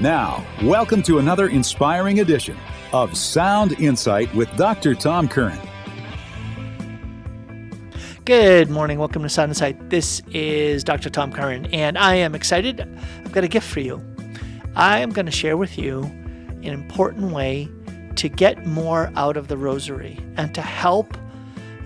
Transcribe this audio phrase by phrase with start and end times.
[0.00, 2.56] Now, welcome to another inspiring edition
[2.94, 4.94] of Sound Insight with Dr.
[4.94, 5.58] Tom Curran.
[8.24, 8.98] Good morning.
[8.98, 9.90] Welcome to Sound Insight.
[9.90, 11.10] This is Dr.
[11.10, 12.80] Tom Curran, and I am excited.
[12.80, 14.02] I've got a gift for you.
[14.74, 17.68] I am going to share with you an important way
[18.16, 21.14] to get more out of the rosary and to help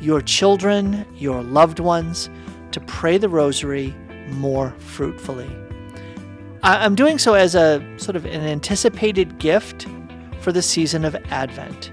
[0.00, 2.30] your children, your loved ones,
[2.70, 3.92] to pray the rosary
[4.28, 5.63] more fruitfully.
[6.66, 9.86] I'm doing so as a sort of an anticipated gift
[10.40, 11.92] for the season of Advent.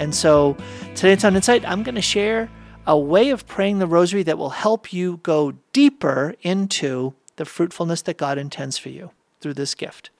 [0.00, 0.56] And so
[0.96, 2.50] today it's on Insight, I'm going to share
[2.88, 8.02] a way of praying the rosary that will help you go deeper into the fruitfulness
[8.02, 10.10] that God intends for you through this gift.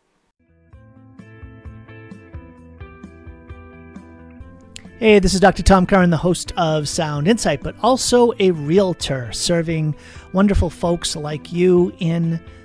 [5.01, 5.65] Hey, this is Dr.
[5.65, 9.97] Tom Curran, the host of Sound Insight, but also a realtor serving
[10.33, 12.41] wonderful folks like you in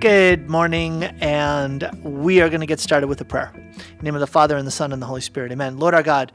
[0.00, 3.52] Good morning, and we are going to get started with a prayer.
[4.00, 5.52] name of the Father, and the Son, and the Holy Spirit.
[5.52, 5.76] Amen.
[5.76, 6.32] Lord our God,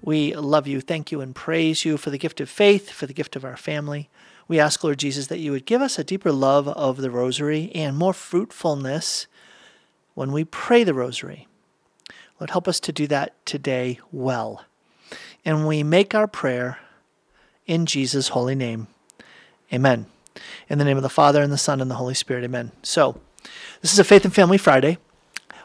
[0.00, 3.12] we love you, thank you, and praise you for the gift of faith, for the
[3.12, 4.08] gift of our family.
[4.46, 7.72] We ask, Lord Jesus, that you would give us a deeper love of the rosary
[7.74, 9.26] and more fruitfulness
[10.14, 11.48] when we pray the rosary.
[12.38, 14.64] Lord, help us to do that today well.
[15.44, 16.78] And we make our prayer
[17.66, 18.86] in Jesus' holy name.
[19.72, 20.06] Amen.
[20.68, 22.44] In the name of the Father, and the Son, and the Holy Spirit.
[22.44, 22.72] Amen.
[22.82, 23.20] So,
[23.80, 24.98] this is a Faith and Family Friday.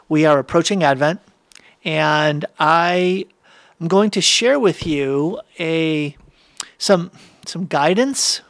[0.08, 1.20] We are approaching Advent,
[1.84, 3.26] and I
[3.80, 6.16] am going to share with you a
[6.78, 7.10] some
[7.46, 8.40] some guidance,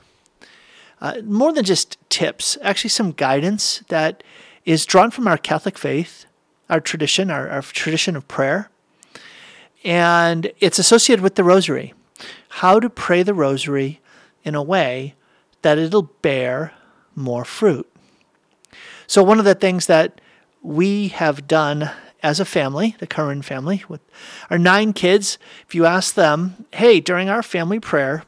[1.00, 4.22] uh, more than just tips, actually some guidance that
[4.64, 6.26] is drawn from our Catholic faith
[6.68, 8.70] our tradition, our, our tradition of prayer.
[9.82, 11.94] And it's associated with the rosary.
[12.48, 14.00] How to pray the rosary
[14.44, 15.14] in a way
[15.64, 16.72] that it'll bear
[17.16, 17.90] more fruit.
[19.06, 20.20] So, one of the things that
[20.62, 21.90] we have done
[22.22, 24.00] as a family, the Curran family, with
[24.48, 28.22] our nine kids, if you ask them, hey, during our family prayer,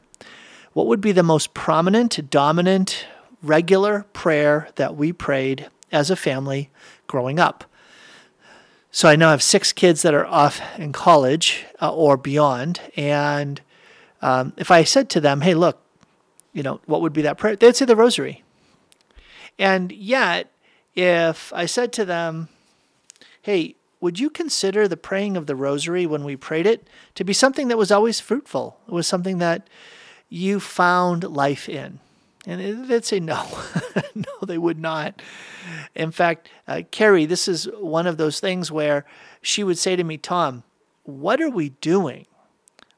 [0.73, 3.07] what would be the most prominent, dominant,
[3.43, 6.69] regular prayer that we prayed as a family
[7.07, 7.65] growing up?
[8.91, 12.81] So I now have six kids that are off in college uh, or beyond.
[12.97, 13.61] And
[14.23, 15.86] um, if I said to them, hey, look,
[16.57, 17.55] you know, what would be that prayer?
[17.55, 18.43] They'd say the rosary.
[19.59, 20.51] And yet,
[20.95, 22.49] if I said to them,
[23.43, 27.35] hey, would you consider the praying of the rosary when we prayed it to be
[27.35, 28.79] something that was always fruitful?
[28.89, 29.69] It was something that
[30.31, 32.01] you found life in.
[32.47, 33.47] And they'd say no,
[34.15, 35.21] no, they would not.
[35.95, 39.05] In fact, uh, Carrie, this is one of those things where
[39.43, 40.63] she would say to me, Tom,
[41.03, 42.27] what are we doing?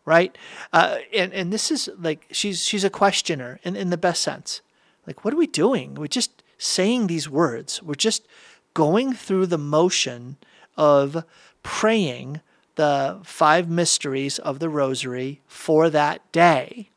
[0.08, 0.36] Right?
[0.72, 4.62] Uh, and, and this is like, she's, she's a questioner in, in the best sense.
[5.06, 5.94] Like, what are we doing?
[5.94, 7.82] We're just saying these words.
[7.82, 8.26] We're just
[8.74, 10.36] going through the motion
[10.76, 11.24] of
[11.62, 12.40] praying
[12.76, 16.90] the five mysteries of the rosary for that day.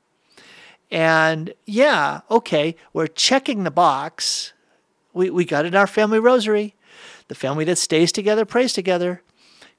[0.90, 4.54] And yeah, okay, we're checking the box
[5.14, 6.76] we, we got it in our family rosary.
[7.28, 9.22] The family that stays together prays together.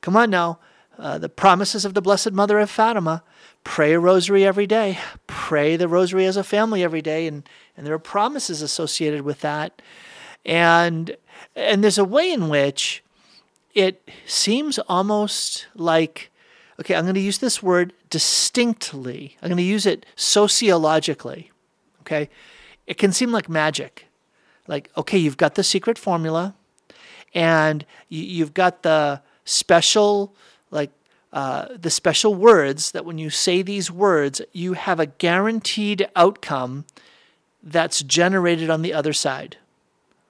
[0.01, 0.59] Come on now.
[0.99, 3.23] Uh, the promises of the Blessed Mother of Fatima.
[3.65, 4.99] Pray a rosary every day.
[5.27, 7.27] Pray the rosary as a family every day.
[7.27, 9.81] And, and there are promises associated with that.
[10.45, 11.17] And,
[11.57, 13.03] and there's a way in which
[13.75, 16.31] it seems almost like,
[16.81, 19.37] okay, I'm going to use this word distinctly.
[19.43, 21.51] I'm going to use it sociologically.
[22.01, 22.29] Okay?
[22.87, 24.07] It can seem like magic
[24.67, 26.55] like, okay, you've got the secret formula
[27.35, 30.35] and you've got the special,
[31.33, 36.85] uh, the special words that when you say these words, you have a guaranteed outcome
[37.63, 39.57] that's generated on the other side,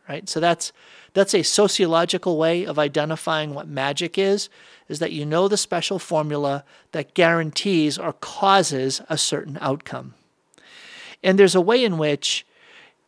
[0.08, 0.28] right?
[0.28, 0.72] So that's
[1.14, 4.48] that's a sociological way of identifying what magic is
[4.88, 10.14] is that you know the special formula that guarantees or causes a certain outcome.
[11.22, 12.46] And there's a way in which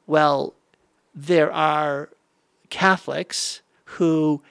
[0.06, 0.54] well
[1.14, 2.10] there are
[2.70, 4.42] Catholics who,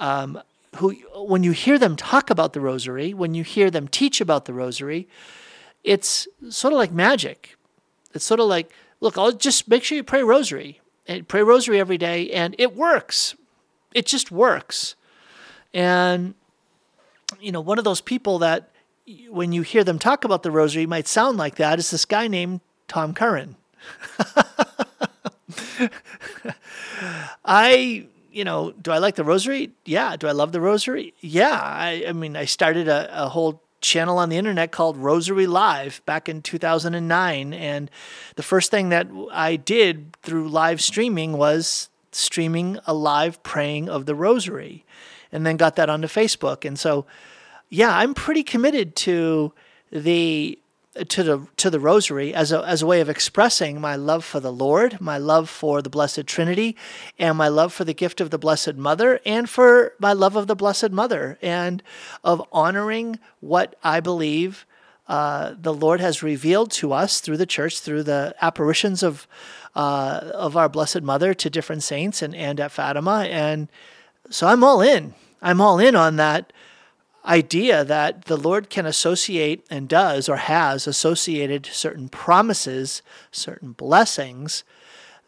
[0.00, 0.40] um,
[0.76, 4.46] who, when you hear them talk about the rosary, when you hear them teach about
[4.46, 5.08] the rosary,
[5.84, 7.56] it's sort of like magic.
[8.14, 11.80] It's sort of like, look, I'll just make sure you pray rosary and pray rosary
[11.80, 13.34] every day, and it works.
[13.94, 14.94] it just works.
[15.74, 16.34] And,
[17.40, 18.70] you know, one of those people that
[19.28, 22.28] when you hear them talk about the rosary might sound like that is this guy
[22.28, 23.56] named Tom Curran.
[27.44, 29.70] I, you know, do I like the rosary?
[29.84, 30.16] Yeah.
[30.16, 31.14] Do I love the rosary?
[31.20, 31.60] Yeah.
[31.60, 36.00] I, I mean, I started a, a whole channel on the internet called Rosary Live
[36.06, 37.52] back in 2009.
[37.52, 37.90] And
[38.36, 44.06] the first thing that I did through live streaming was streaming a live praying of
[44.06, 44.84] the rosary
[45.30, 46.64] and then got that onto Facebook.
[46.64, 47.06] And so,
[47.68, 49.52] yeah, I'm pretty committed to
[49.90, 50.58] the
[51.08, 54.40] to the to the rosary as a as a way of expressing my love for
[54.40, 56.76] the Lord, my love for the Blessed Trinity,
[57.18, 60.46] and my love for the gift of the Blessed Mother, and for my love of
[60.46, 61.82] the Blessed Mother, and
[62.22, 64.66] of honoring what I believe
[65.08, 69.26] uh, the Lord has revealed to us through the church, through the apparitions of
[69.74, 73.68] uh, of our Blessed Mother to different saints and and at Fatima, and
[74.28, 75.14] so I'm all in.
[75.40, 76.52] I'm all in on that
[77.24, 84.64] idea that the Lord can associate and does or has associated certain promises, certain blessings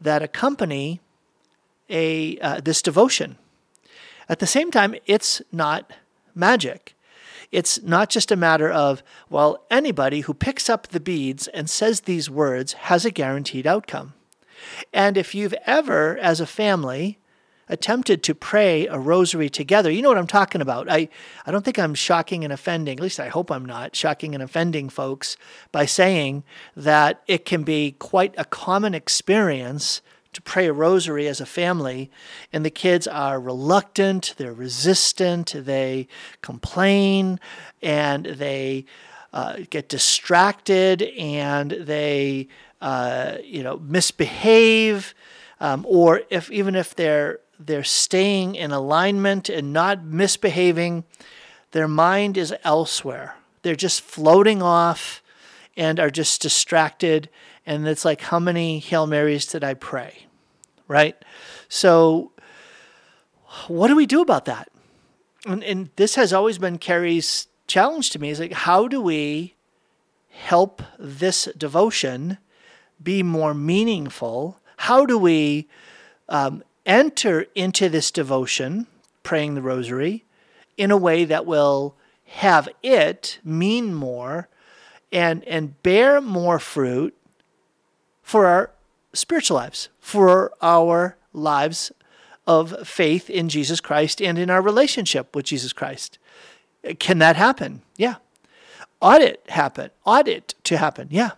[0.01, 1.01] that accompany
[1.89, 3.37] a uh, this devotion.
[4.29, 5.93] At the same time, it's not
[6.35, 6.95] magic.
[7.53, 12.01] It's not just a matter of, well, anybody who picks up the beads and says
[12.01, 14.15] these words has a guaranteed outcome.
[14.93, 17.19] And if you've ever, as a family,
[17.75, 19.91] attempted to pray a rosary together.
[19.91, 20.91] You know what I'm talking about.
[20.91, 21.11] I,
[21.45, 24.43] I don't think I'm shocking and offending, at least I hope I'm not shocking and
[24.43, 25.37] offending folks
[25.73, 26.45] by saying
[26.75, 30.01] that it can be quite a common experience
[30.33, 32.11] to pray a rosary as a family,
[32.53, 36.09] and the kids are reluctant, they're resistant, they
[36.43, 37.39] complain,
[37.83, 38.85] and they
[39.33, 42.49] uh, get distracted, and they
[42.81, 45.15] uh, you know misbehave.
[45.61, 51.05] Um, or if even if they're they're staying in alignment and not misbehaving.
[51.73, 53.37] Their mind is elsewhere.
[53.63, 55.23] They're just floating off
[55.77, 57.29] and are just distracted.
[57.67, 60.27] And it's like, how many Hail Marys did I pray?
[60.87, 61.17] Right?
[61.69, 62.33] So,
[63.69, 64.71] what do we do about that?
[65.47, 69.55] And, and this has always been Carrie's challenge to me is like, how do we
[70.31, 72.39] help this devotion
[73.03, 74.61] be more meaningful?
[74.77, 75.69] How do we
[76.29, 78.87] um, enter into this devotion,
[79.23, 80.25] praying the rosary,
[80.77, 81.95] in a way that will
[82.27, 84.49] have it mean more
[85.13, 87.15] and, and bear more fruit
[88.23, 88.71] for our
[89.13, 91.93] spiritual lives, for our lives
[92.47, 96.19] of faith in Jesus Christ and in our relationship with Jesus Christ.
[96.99, 97.83] Can that happen?
[97.97, 98.17] Yeah.
[99.01, 99.91] Ought it happen?
[100.05, 101.09] Ought it to happen?
[101.11, 101.33] Yeah.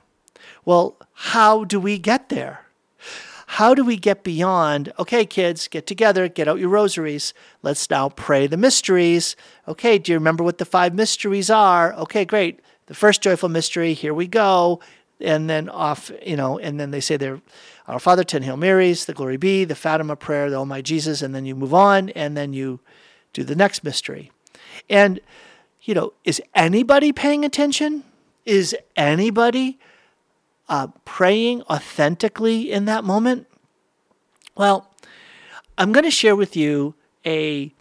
[0.65, 2.66] Well, how do we get there?
[3.49, 7.33] How do we get beyond, okay, kids, get together, get out your rosaries.
[7.63, 9.37] Let's now pray the mysteries.
[9.69, 11.93] Okay, do you remember what the five mysteries are?
[11.95, 12.61] Okay, great.
[12.87, 14.81] The first joyful mystery, here we go.
[15.21, 17.41] And then off, you know, and then they say they're
[17.87, 21.23] Our Father, ten Hail Marys, the Glory Be, the Fatima prayer, the Oh My Jesus,
[21.23, 22.81] and then you move on, and then you
[23.33, 24.33] do the next mystery.
[24.91, 25.21] And,
[25.83, 28.03] you know, is anybody paying attention?
[28.45, 29.79] Is anybody
[30.69, 33.47] uh, praying authentically in that moment?
[34.57, 34.91] Well,
[35.79, 37.73] I'm going to share with you a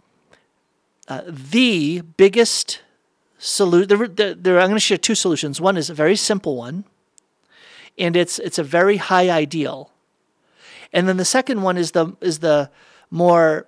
[1.08, 2.80] uh, the biggest
[3.38, 3.88] solution.
[4.16, 5.60] There, I'm going to share two solutions.
[5.60, 6.84] One is a very simple one,
[7.98, 9.92] and it's it's a very high ideal,
[10.92, 12.70] and then the second one is the is the
[13.10, 13.66] more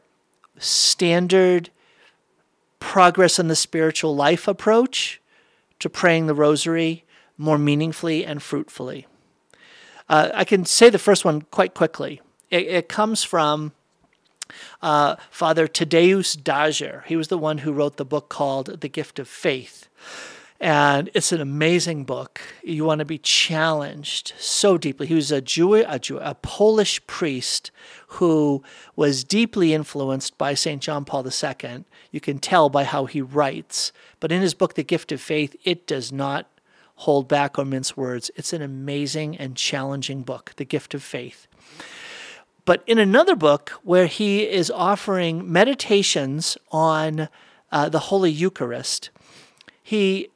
[0.58, 1.70] standard
[2.80, 5.20] progress in the spiritual life approach
[5.78, 7.04] to praying the rosary
[7.38, 9.06] more meaningfully and fruitfully.
[10.08, 12.20] Uh, I can say the first one quite quickly.
[12.50, 13.72] It, it comes from
[14.82, 17.04] uh, Father Tadeusz Dajczer.
[17.04, 19.88] He was the one who wrote the book called The Gift of Faith.
[20.60, 22.40] And it's an amazing book.
[22.64, 25.06] You want to be challenged so deeply.
[25.06, 27.70] He was a Jew, a, Jew, a Polish priest
[28.08, 28.64] who
[28.96, 30.82] was deeply influenced by St.
[30.82, 31.84] John Paul II.
[32.10, 33.92] You can tell by how he writes.
[34.18, 36.50] But in his book, The Gift of Faith, it does not
[36.98, 38.28] hold back or mince words.
[38.34, 41.46] It's an amazing and challenging book, The Gift of Faith.
[42.64, 47.28] But in another book where he is offering meditations on
[47.70, 49.10] uh, the Holy Eucharist,
[49.80, 50.28] he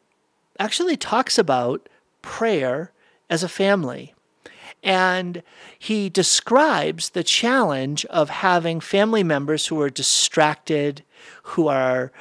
[0.61, 1.89] actually talks about
[2.23, 2.93] prayer
[3.29, 4.15] as a family.
[4.85, 5.43] And
[5.77, 11.03] he describes the challenge of having family members who are distracted,
[11.43, 12.13] who are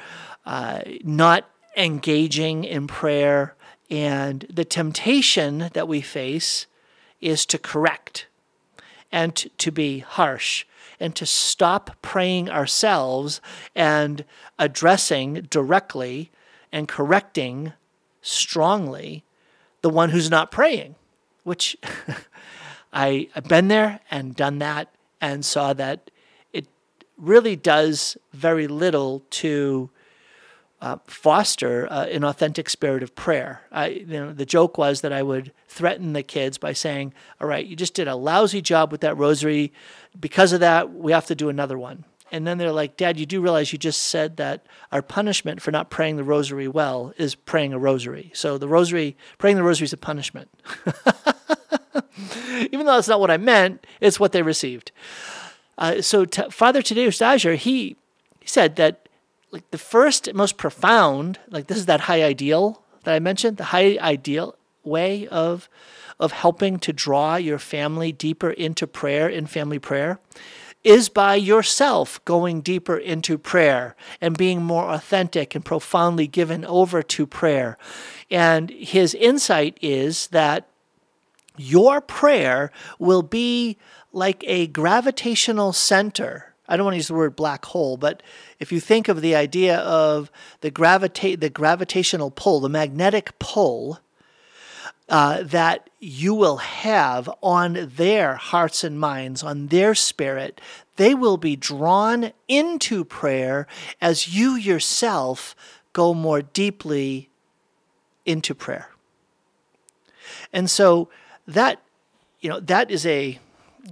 [0.44, 3.54] uh, not engaging in prayer,
[3.90, 6.66] and the temptation that we face
[7.20, 8.26] is to correct
[9.10, 10.64] and to be harsh
[10.98, 13.40] and to stop praying ourselves
[13.74, 14.24] and
[14.58, 16.30] addressing directly
[16.72, 17.72] and correcting
[18.22, 19.24] strongly
[19.82, 20.94] the one who's not praying,
[21.42, 21.76] which
[22.92, 24.88] I, I've been there and done that
[25.20, 26.10] and saw that
[26.52, 26.66] it
[27.18, 29.90] really does very little to
[30.82, 33.62] uh, foster uh, an authentic spirit of prayer.
[33.70, 37.46] I, you know, the joke was that I would threaten the kids by saying, "All
[37.46, 39.72] right, you just did a lousy job with that rosary.
[40.18, 43.26] Because of that, we have to do another one." And then they're like, "Dad, you
[43.26, 47.36] do realize you just said that our punishment for not praying the rosary well is
[47.36, 48.32] praying a rosary.
[48.34, 50.50] So the rosary, praying the rosary is a punishment."
[52.72, 54.90] Even though that's not what I meant, it's what they received.
[55.78, 57.96] Uh, so t- Father Tadeusz Dajczer, he,
[58.40, 59.08] he said that
[59.52, 63.64] like the first most profound like this is that high ideal that i mentioned the
[63.64, 65.68] high ideal way of
[66.18, 70.18] of helping to draw your family deeper into prayer in family prayer
[70.84, 77.02] is by yourself going deeper into prayer and being more authentic and profoundly given over
[77.02, 77.78] to prayer.
[78.30, 80.68] And his insight is that
[81.56, 83.76] your prayer will be
[84.12, 88.22] like a gravitational center I don't want to use the word black hole, but
[88.58, 94.00] if you think of the idea of the gravita- the gravitational pull, the magnetic pull
[95.06, 100.62] uh, that you will have on their hearts and minds, on their spirit,
[100.96, 103.66] they will be drawn into prayer
[104.00, 105.54] as you yourself
[105.92, 107.28] go more deeply
[108.24, 108.88] into prayer.
[110.54, 111.10] And so
[111.46, 111.82] that
[112.40, 113.38] you know that is a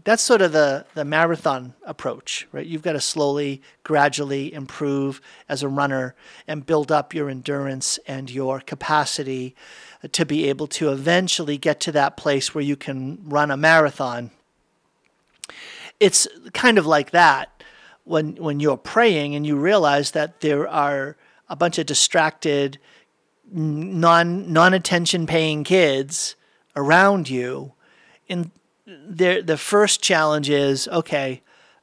[0.04, 2.66] that's sort of the, the marathon approach, right?
[2.66, 6.14] You've got to slowly, gradually improve as a runner
[6.46, 9.56] and build up your endurance and your capacity
[10.04, 13.56] uh, to be able to eventually get to that place where you can run a
[13.56, 14.30] marathon.
[15.98, 17.62] It's kind of like that
[18.04, 21.16] when when you're praying and you realize that there are
[21.48, 22.78] a bunch of distracted
[23.52, 26.36] non non attention paying kids
[26.76, 27.72] around you
[28.28, 28.50] in
[29.08, 31.42] the the first challenge is okay,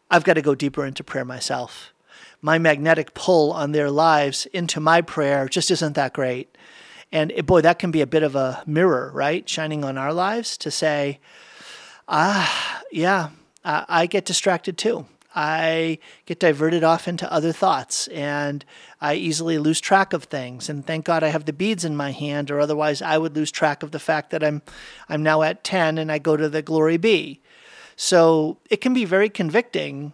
[0.09, 1.93] I've got to go deeper into prayer myself.
[2.41, 6.55] My magnetic pull on their lives into my prayer just isn't that great.
[7.11, 9.47] And it, boy, that can be a bit of a mirror, right?
[9.47, 11.19] Shining on our lives to say,
[12.07, 13.29] ah, yeah,
[13.63, 15.05] I, I get distracted too.
[15.39, 18.65] I get diverted off into other thoughts and
[18.99, 20.67] I easily lose track of things.
[20.67, 23.51] And thank God I have the beads in my hand, or otherwise I would lose
[23.51, 24.63] track of the fact that I'm
[25.07, 27.39] I'm now at 10 and I go to the glory be.
[27.95, 30.13] So it can be very convicting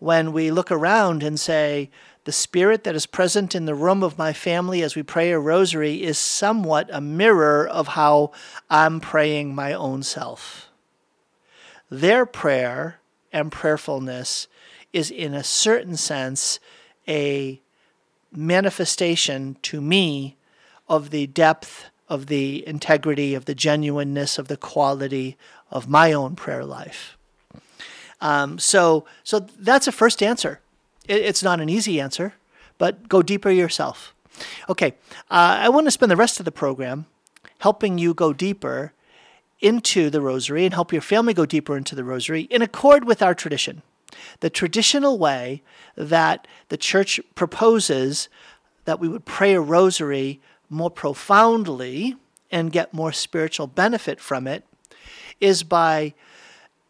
[0.00, 1.88] when we look around and say,
[2.24, 5.38] the spirit that is present in the room of my family as we pray a
[5.38, 8.32] rosary is somewhat a mirror of how
[8.68, 10.68] I'm praying my own self.
[11.88, 13.00] Their prayer
[13.32, 14.46] and prayerfulness
[14.92, 16.60] is, in a certain sense,
[17.06, 17.60] a
[18.32, 20.36] manifestation to me
[20.88, 25.36] of the depth, of the integrity, of the genuineness, of the quality
[25.70, 27.16] of my own prayer life.
[28.20, 30.60] Um, so, so that's a first answer.
[31.06, 32.34] It, it's not an easy answer,
[32.78, 34.14] but go deeper yourself.
[34.68, 34.94] Okay,
[35.30, 37.06] uh, I want to spend the rest of the program
[37.58, 38.92] helping you go deeper
[39.60, 43.22] into the rosary and help your family go deeper into the rosary in accord with
[43.22, 43.82] our tradition.
[44.40, 45.62] The traditional way
[45.96, 48.28] that the church proposes
[48.84, 52.16] that we would pray a rosary more profoundly
[52.50, 54.64] and get more spiritual benefit from it
[55.40, 56.14] is by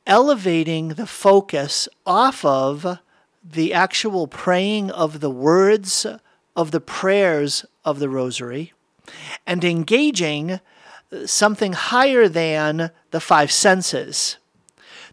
[0.07, 2.99] elevating the focus off of
[3.45, 6.07] the actual praying of the words
[6.57, 8.73] of the prayers of the rosary
[9.47, 10.61] and engaging
[11.25, 14.37] something higher than the five senses.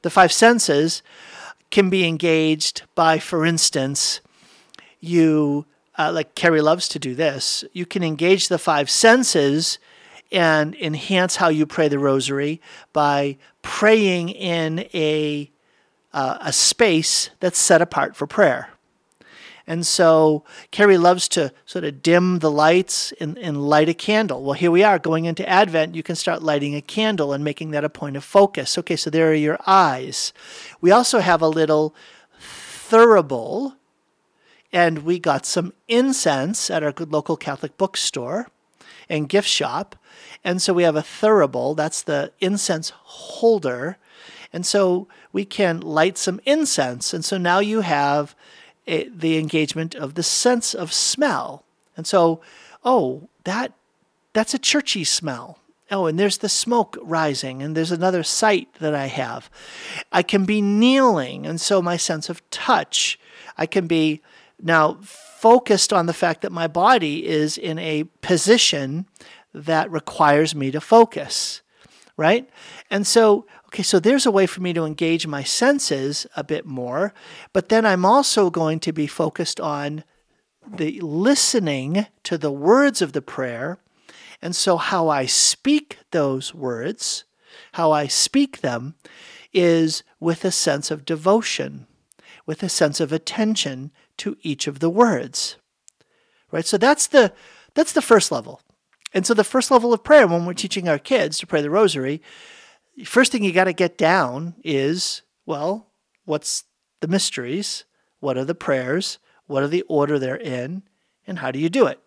[0.02, 1.02] The five senses
[1.76, 4.22] can be engaged by, for instance,
[5.02, 5.66] you,
[5.98, 9.78] uh, like Carrie loves to do this, you can engage the five senses
[10.32, 12.62] and enhance how you pray the rosary
[12.94, 15.52] by praying in a,
[16.14, 18.70] uh, a space that's set apart for prayer.
[19.68, 24.44] And so Carrie loves to sort of dim the lights and, and light a candle.
[24.44, 25.96] Well, here we are going into Advent.
[25.96, 28.78] You can start lighting a candle and making that a point of focus.
[28.78, 30.34] Okay, so there are your eyes.
[30.82, 31.96] We also have a little
[32.40, 33.76] thurible,
[34.72, 38.50] and we got some incense at our good local Catholic bookstore
[39.10, 39.96] and gift shop.
[40.44, 43.98] And so we have a thurible, that's the incense holder.
[44.54, 47.14] And so we can light some incense.
[47.14, 48.36] And so now you have
[48.86, 51.64] it, the engagement of the sense of smell.
[51.98, 52.42] And so,
[52.84, 53.74] oh, that
[54.34, 55.60] that's a churchy smell.
[55.92, 59.50] Oh, and there's the smoke rising, and there's another sight that I have.
[60.12, 63.20] I can be kneeling, and so my sense of touch.
[63.58, 64.22] I can be
[64.62, 69.06] now focused on the fact that my body is in a position
[69.54, 71.62] that requires me to focus,
[72.18, 72.50] right?
[72.90, 76.66] And so, okay, so there's a way for me to engage my senses a bit
[76.66, 77.14] more,
[77.52, 80.06] but then I'm also going to be focused on
[80.66, 83.78] the listening to the words of the prayer.
[84.42, 87.26] And so, how I speak those words,
[87.74, 88.96] how I speak them,
[89.52, 91.86] is with a sense of devotion,
[92.46, 95.58] with a sense of attention to each of the words.
[96.50, 96.66] Right?
[96.66, 97.34] So that's the
[97.74, 98.62] that's the first level.
[99.14, 101.70] And so the first level of prayer when we're teaching our kids to pray the
[101.70, 102.22] rosary,
[103.04, 105.88] first thing you got to get down is, well,
[106.24, 106.64] what's
[107.02, 107.84] the mysteries?
[108.20, 109.20] What are the prayers?
[109.48, 110.84] What are the order they're in?
[111.28, 112.00] And how do you do it?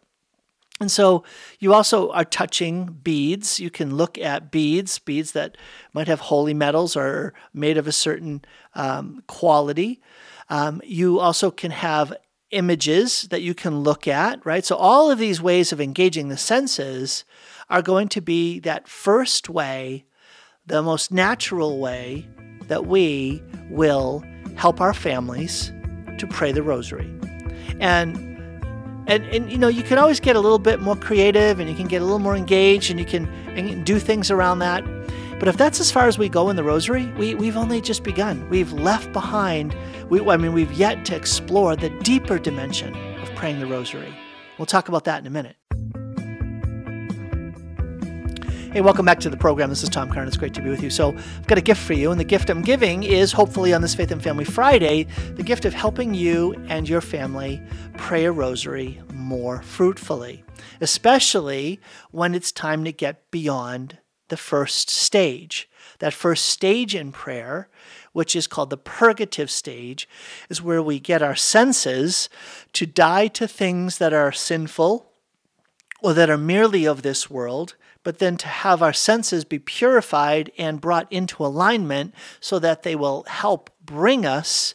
[0.81, 1.25] And so
[1.59, 3.59] you also are touching beads.
[3.59, 5.57] You can look at beads, beads that
[5.93, 8.43] might have holy medals or made of a certain
[8.75, 10.01] um, quality.
[10.49, 12.17] Um, you also can have
[12.51, 14.65] images that you can look at, right?
[14.65, 17.25] So all of these ways of engaging the senses
[17.69, 20.05] are going to be that first way,
[20.69, 22.27] the most natural way
[22.69, 24.23] that we will
[24.57, 25.73] help our families
[26.19, 27.11] to pray the rosary.
[27.81, 28.27] And
[29.07, 31.75] and, and you know you can always get a little bit more creative and you
[31.75, 34.85] can get a little more engaged and you can, and do things around that.
[35.39, 38.03] But if that's as far as we go in the rosary we, we've only just
[38.03, 38.49] begun.
[38.51, 39.75] We've left behind
[40.11, 44.15] we, i mean we've yet to explore the deeper dimension of praying the rosary.
[44.59, 45.57] We'll talk about that in a minute
[48.71, 49.71] Hey, welcome back to the program.
[49.71, 50.29] This is Tom Curran.
[50.29, 50.91] It's great to be with you.
[50.91, 53.81] So, I've got a gift for you, and the gift I'm giving is hopefully on
[53.81, 55.05] this Faith and Family Friday
[55.37, 57.63] the gift of helping you and your family
[57.97, 60.45] pray a rosary more fruitfully,
[60.83, 65.71] especially when it's time to get beyond the first stage.
[66.01, 67.71] That first stage in prayer,
[68.13, 70.07] which is called the purgative stage,
[70.51, 72.29] is where we get our senses
[72.75, 75.11] to die to things that are sinful
[76.03, 77.75] or that are merely of this world
[78.09, 82.97] but then to have our senses be purified and brought into alignment so that they
[82.97, 84.75] will help bring us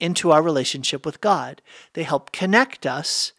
[0.00, 1.62] into our relationship with God.
[1.92, 3.34] They help connect us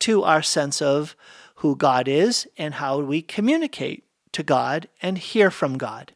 [0.00, 1.14] to our sense of
[1.58, 6.10] who God is and how we communicate to God and hear from God.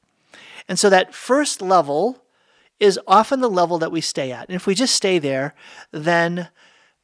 [0.67, 2.25] And so that first level
[2.81, 4.49] is often the level that we stay at.
[4.49, 5.55] And if we just stay there,
[5.93, 6.49] then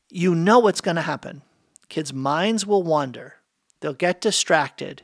[0.09, 1.43] you know what's going to happen.
[1.88, 3.37] Kids' minds will wander.
[3.81, 5.03] They'll get distracted.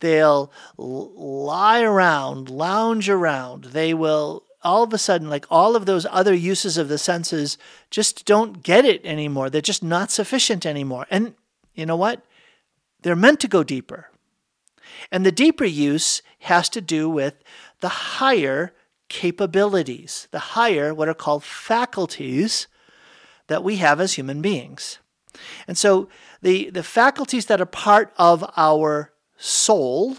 [0.00, 3.64] They'll lie around, lounge around.
[3.64, 7.56] They will all of a sudden, like all of those other uses of the senses,
[7.88, 9.48] just don't get it anymore.
[9.48, 11.06] They're just not sufficient anymore.
[11.08, 11.34] And
[11.74, 12.24] you know what?
[13.02, 14.10] They're meant to go deeper.
[15.12, 17.34] And the deeper use has to do with
[17.80, 18.72] the higher
[19.08, 22.66] capabilities, the higher, what are called faculties
[23.46, 24.98] that we have as human beings.
[25.68, 26.08] And so
[26.42, 30.18] the, the faculties that are part of our soul,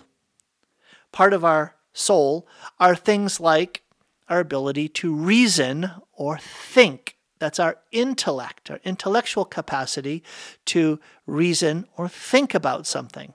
[1.11, 2.47] part of our soul,
[2.79, 3.83] are things like
[4.29, 7.17] our ability to reason or think.
[7.39, 10.23] That's our intellect, our intellectual capacity
[10.65, 13.33] to reason or think about something.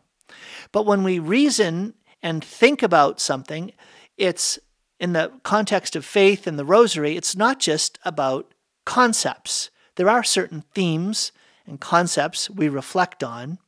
[0.72, 3.72] But when we reason and think about something,
[4.16, 4.58] it's
[4.98, 9.70] in the context of faith and the rosary, it's not just about concepts.
[9.96, 11.32] There are certain themes
[11.66, 13.58] and concepts we reflect on,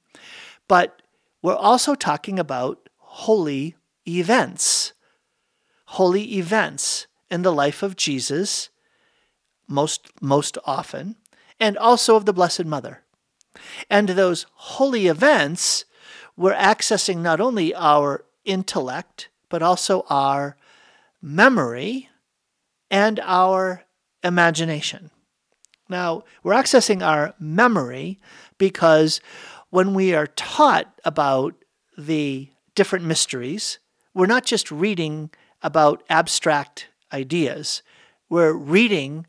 [0.68, 1.02] but
[1.42, 3.76] we're also talking about holy
[4.06, 4.92] events.
[5.86, 8.70] Holy events in the life of Jesus,
[9.68, 11.16] most, most often,
[11.60, 13.02] and also of the Blessed Mother.
[13.88, 15.84] And those holy events,
[16.36, 20.56] we're accessing not only our intellect, but also our
[21.22, 22.08] memory
[22.90, 23.84] and our
[24.22, 25.10] imagination.
[25.88, 28.18] Now, we're accessing our memory
[28.58, 29.20] because
[29.70, 31.54] when we are taught about
[31.98, 33.78] the different mysteries,
[34.14, 35.30] we're not just reading
[35.62, 37.82] about abstract ideas,
[38.28, 39.26] we're reading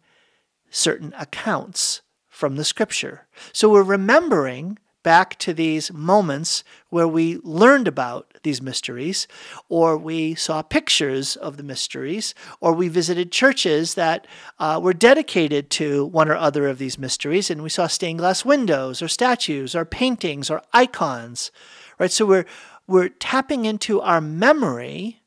[0.70, 3.28] certain accounts from the scripture.
[3.54, 9.28] So we're remembering back to these moments where we learned about these mysteries,
[9.70, 14.26] or we saw pictures of the mysteries, or we visited churches that
[14.58, 18.44] uh, were dedicated to one or other of these mysteries, and we saw stained glass
[18.44, 21.52] windows, or statues, or paintings, or icons.
[22.00, 22.12] Right?
[22.12, 22.48] So we're
[22.88, 25.22] we're tapping into our memory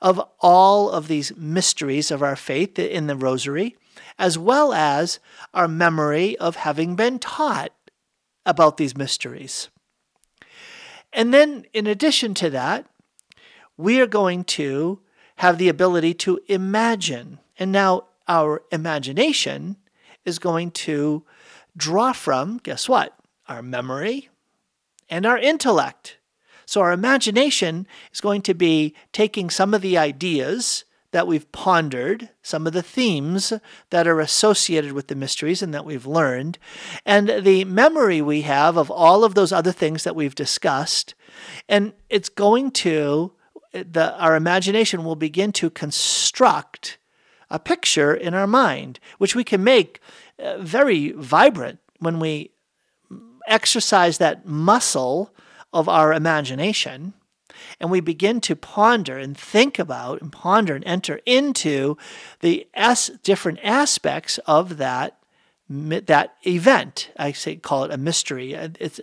[0.00, 3.76] of all of these mysteries of our faith in the rosary,
[4.18, 5.20] as well as
[5.52, 7.72] our memory of having been taught
[8.46, 9.68] about these mysteries.
[11.12, 12.86] And then, in addition to that,
[13.76, 15.00] we are going to
[15.36, 17.40] have the ability to imagine.
[17.58, 19.76] And now our imagination
[20.24, 21.24] is going to
[21.76, 23.14] draw from, guess what?
[23.48, 24.30] Our memory
[25.10, 26.16] and our intellect.
[26.64, 30.84] So our imagination is going to be taking some of the ideas
[31.16, 33.50] that we've pondered, some of the themes
[33.88, 36.58] that are associated with the mysteries and that we've learned,
[37.06, 41.14] and the memory we have of all of those other things that we've discussed.
[41.70, 43.32] And it's going to,
[43.72, 46.98] the, our imagination will begin to construct
[47.48, 50.00] a picture in our mind, which we can make
[50.38, 52.50] uh, very vibrant when we
[53.48, 55.32] exercise that muscle
[55.72, 57.14] of our imagination
[57.80, 61.96] and we begin to ponder and think about and ponder and enter into
[62.40, 65.18] the as different aspects of that
[65.68, 67.10] that event.
[67.16, 68.52] I say call it a mystery.
[68.52, 69.00] It's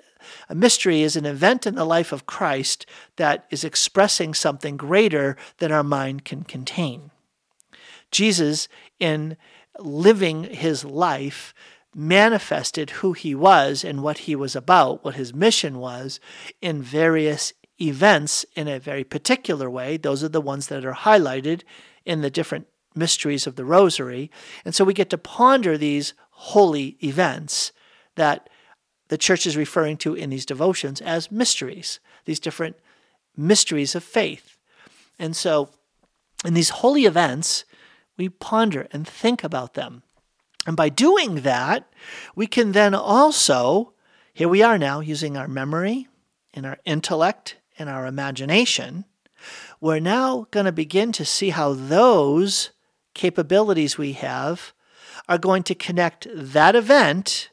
[0.47, 2.85] a mystery is an event in the life of Christ
[3.17, 7.11] that is expressing something greater than our mind can contain.
[8.11, 9.35] Jesus in
[9.79, 11.53] living his life
[11.93, 16.19] manifested who he was and what he was about, what his mission was,
[16.61, 19.97] in various events in a very particular way.
[19.97, 21.61] Those are the ones that are highlighted
[22.05, 24.29] in the different mysteries of the Rosary.
[24.63, 27.71] And so we get to ponder these holy events
[28.15, 28.49] that
[29.07, 32.75] the church is referring to in these devotions as mysteries, these different
[33.35, 34.57] mysteries of faith.
[35.19, 35.69] And so
[36.45, 37.65] in these holy events,
[38.17, 40.03] we ponder and think about them.
[40.65, 41.91] And by doing that,
[42.35, 43.93] we can then also,
[44.33, 46.07] here we are now using our memory
[46.53, 49.05] and our intellect and our imagination,
[49.81, 52.71] we're now going to begin to see how those
[53.13, 54.73] capabilities we have
[55.27, 57.49] are going to connect that event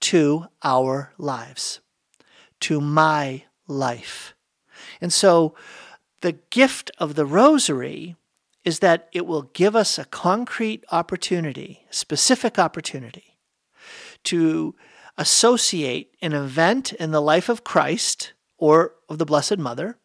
[0.00, 1.80] to our lives,
[2.60, 4.34] to my life.
[5.00, 5.54] And so
[6.20, 8.16] the gift of the rosary
[8.64, 13.38] is that it will give us a concrete opportunity, specific opportunity,
[14.24, 14.74] to
[15.16, 19.96] associate an event in the life of Christ or of the Blessed Mother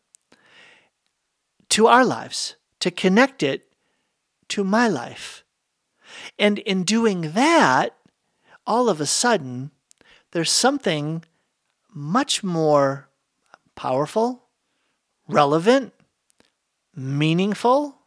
[1.70, 3.68] to our lives, to connect it
[4.48, 5.44] to my life.
[6.39, 7.96] And in doing that,
[8.65, 9.72] all of a sudden,
[10.32, 11.24] there's something
[11.94, 13.10] much more
[13.76, 14.46] powerful,
[15.28, 15.94] relevant,
[16.96, 17.98] meaningful,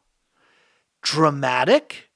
[1.02, 2.08] dramatic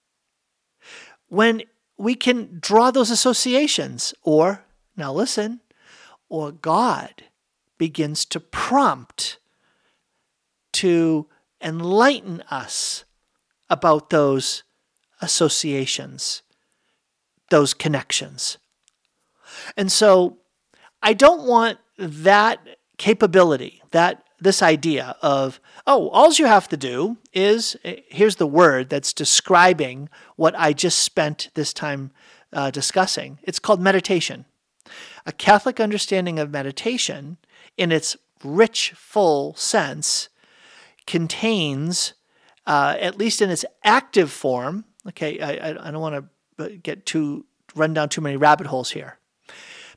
[1.29, 1.63] when
[1.99, 4.15] we can draw those associations.
[4.23, 4.65] Or,
[4.97, 5.61] now listen,
[6.29, 7.25] or God
[7.83, 9.39] begins to prompt,
[10.73, 11.27] to
[11.61, 13.05] enlighten us
[13.69, 14.63] about those
[15.21, 16.43] associations,
[17.51, 18.57] those connections.
[19.77, 20.39] And so
[21.03, 22.61] I don't want that
[22.99, 28.91] capability, that this idea of, oh, all you have to do is here's the word
[28.91, 32.13] that's describing what I just spent this time
[32.53, 33.41] uh, discussing.
[33.43, 34.45] It's called meditation.
[35.27, 37.39] A Catholic understanding of meditation
[37.77, 40.29] in its rich, full sense,
[41.07, 42.15] contains,
[42.67, 46.27] uh, at least in its active form, okay, I, I don't want
[46.59, 49.19] to get too, run down too many rabbit holes here.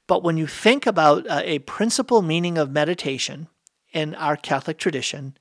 [0.08, 3.48] But when you think about uh, a principal meaning of meditation
[3.92, 5.38] in our Catholic tradition,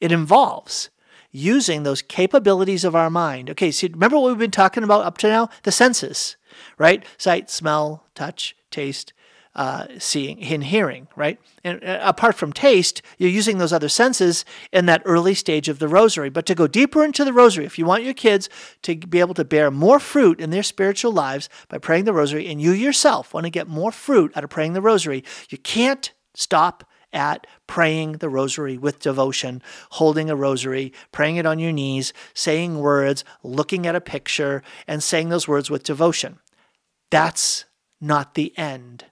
[0.00, 0.90] it involves
[1.32, 3.50] using those capabilities of our mind.
[3.50, 5.48] Okay, so remember what we've been talking about up to now?
[5.64, 6.36] The senses,
[6.78, 7.04] right?
[7.18, 9.12] Sight, smell, touch, taste,
[9.54, 11.38] uh, seeing and hearing, right?
[11.62, 15.78] And uh, apart from taste, you're using those other senses in that early stage of
[15.78, 16.28] the rosary.
[16.28, 18.48] But to go deeper into the rosary, if you want your kids
[18.82, 22.46] to be able to bear more fruit in their spiritual lives by praying the rosary,
[22.48, 26.12] and you yourself want to get more fruit out of praying the rosary, you can't
[26.34, 29.62] stop at praying the rosary with devotion,
[29.92, 35.02] holding a rosary, praying it on your knees, saying words, looking at a picture, and
[35.02, 36.40] saying those words with devotion.
[37.10, 37.66] That's
[38.00, 39.04] not the end.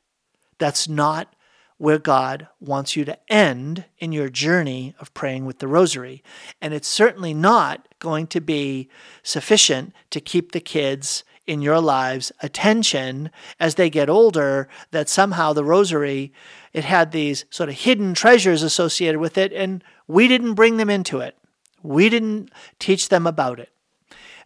[0.63, 1.35] That's not
[1.77, 6.23] where God wants you to end in your journey of praying with the rosary.
[6.61, 8.89] And it's certainly not going to be
[9.25, 15.53] sufficient to keep the kids in your lives attention as they get older that somehow
[15.53, 16.33] the rosary
[16.73, 20.89] it had these sort of hidden treasures associated with it and we didn't bring them
[20.89, 21.37] into it
[21.83, 23.73] we didn't teach them about it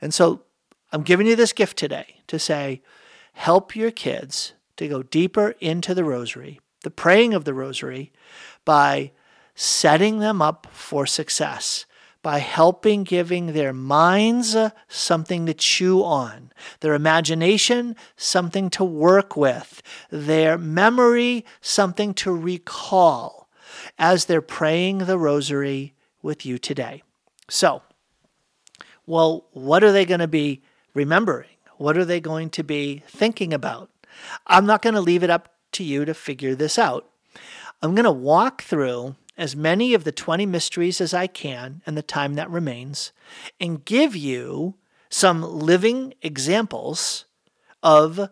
[0.00, 0.44] and so
[0.92, 2.81] i'm giving you this gift today to say
[3.35, 8.12] help your kids to go deeper into the rosary, the praying of the rosary,
[8.65, 9.12] by
[9.55, 11.87] setting them up for success,
[12.23, 19.37] by helping giving their minds uh, something to chew on, their imagination something to work
[19.37, 23.49] with, their memory something to recall,
[23.99, 27.03] as they're praying the rosary with you today.
[27.49, 27.83] So,
[29.07, 30.62] well, what are they going to be
[30.95, 31.49] remembering?
[31.77, 33.91] What are they going to be thinking about?
[34.47, 37.09] I'm not going to leave it up to you to figure this out.
[37.83, 41.95] I'm going to walk through as many of the 20 mysteries as I can in
[41.95, 43.12] the time that remains
[43.61, 44.77] and give you
[45.11, 47.27] some living examples
[47.83, 48.31] of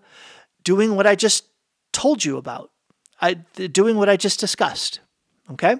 [0.63, 1.45] doing what I just
[1.93, 2.71] told you about,
[3.21, 5.01] I, doing what I just discussed.
[5.51, 5.77] Okay?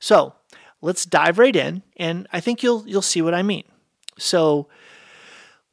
[0.00, 0.34] So
[0.80, 3.64] let's dive right in, and I think you'll, you'll see what I mean.
[4.18, 4.68] So,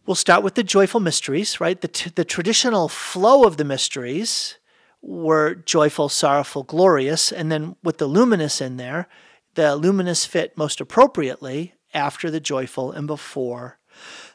[0.05, 1.79] We'll start with the joyful mysteries, right?
[1.79, 4.57] The, t- the traditional flow of the mysteries
[5.01, 9.07] were joyful, sorrowful, glorious, and then with the luminous in there,
[9.53, 13.77] the luminous fit most appropriately after the joyful and before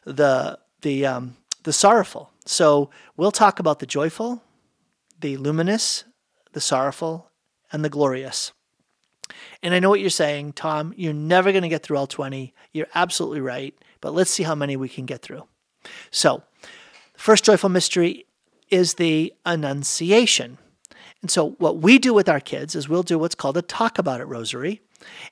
[0.05, 2.31] the the um, the sorrowful.
[2.44, 4.42] So we'll talk about the joyful,
[5.20, 6.05] the luminous,
[6.52, 7.31] the sorrowful,
[7.72, 8.52] and the glorious.
[9.62, 10.94] And I know what you're saying, Tom.
[10.96, 12.55] You're never going to get through all 20.
[12.72, 13.74] You're absolutely right.
[14.00, 15.42] But let's see how many we can get through.
[16.11, 18.27] So, the first joyful mystery
[18.70, 20.59] is the Annunciation.
[21.22, 23.99] And so, what we do with our kids is we'll do what's called a talk
[23.99, 24.81] about it rosary.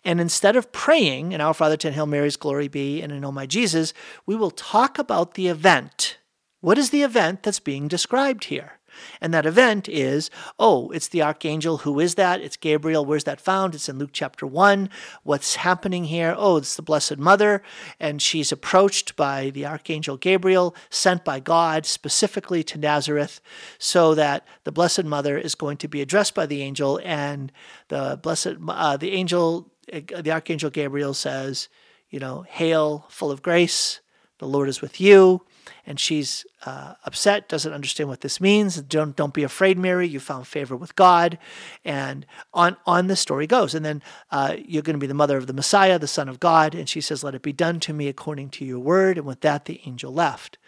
[0.04, 3.32] And instead of praying in Our Father, Ten Hail Marys, Glory Be, and in Oh
[3.32, 3.92] My Jesus,
[4.26, 6.18] we will talk about the event.
[6.60, 8.78] What is the event that's being described here?
[9.20, 11.78] And that event is, oh, it's the archangel.
[11.78, 12.40] Who is that?
[12.40, 13.04] It's Gabriel.
[13.04, 13.74] Where's that found?
[13.74, 14.90] It's in Luke chapter 1.
[15.22, 16.34] What's happening here?
[16.36, 17.62] Oh, it's the Blessed Mother.
[17.98, 23.40] And she's approached by the archangel Gabriel, sent by God specifically to Nazareth,
[23.78, 27.00] so that the Blessed Mother is going to be addressed by the angel.
[27.04, 27.52] And
[27.88, 31.68] the Blessed, uh, the angel, the archangel Gabriel says,
[32.10, 34.00] you know, hail, full of grace,
[34.38, 35.44] the Lord is with you
[35.86, 38.80] and she's uh, upset, doesn't understand what this means.
[38.82, 40.08] Don't don't be afraid, Mary.
[40.08, 41.38] You found favor with God,
[41.84, 43.74] and on on the story goes.
[43.74, 46.40] And then uh, you're going to be the mother of the Messiah, the Son of
[46.40, 46.74] God.
[46.74, 49.40] And she says, "Let it be done to me according to your word." And with
[49.40, 50.58] that, the angel left,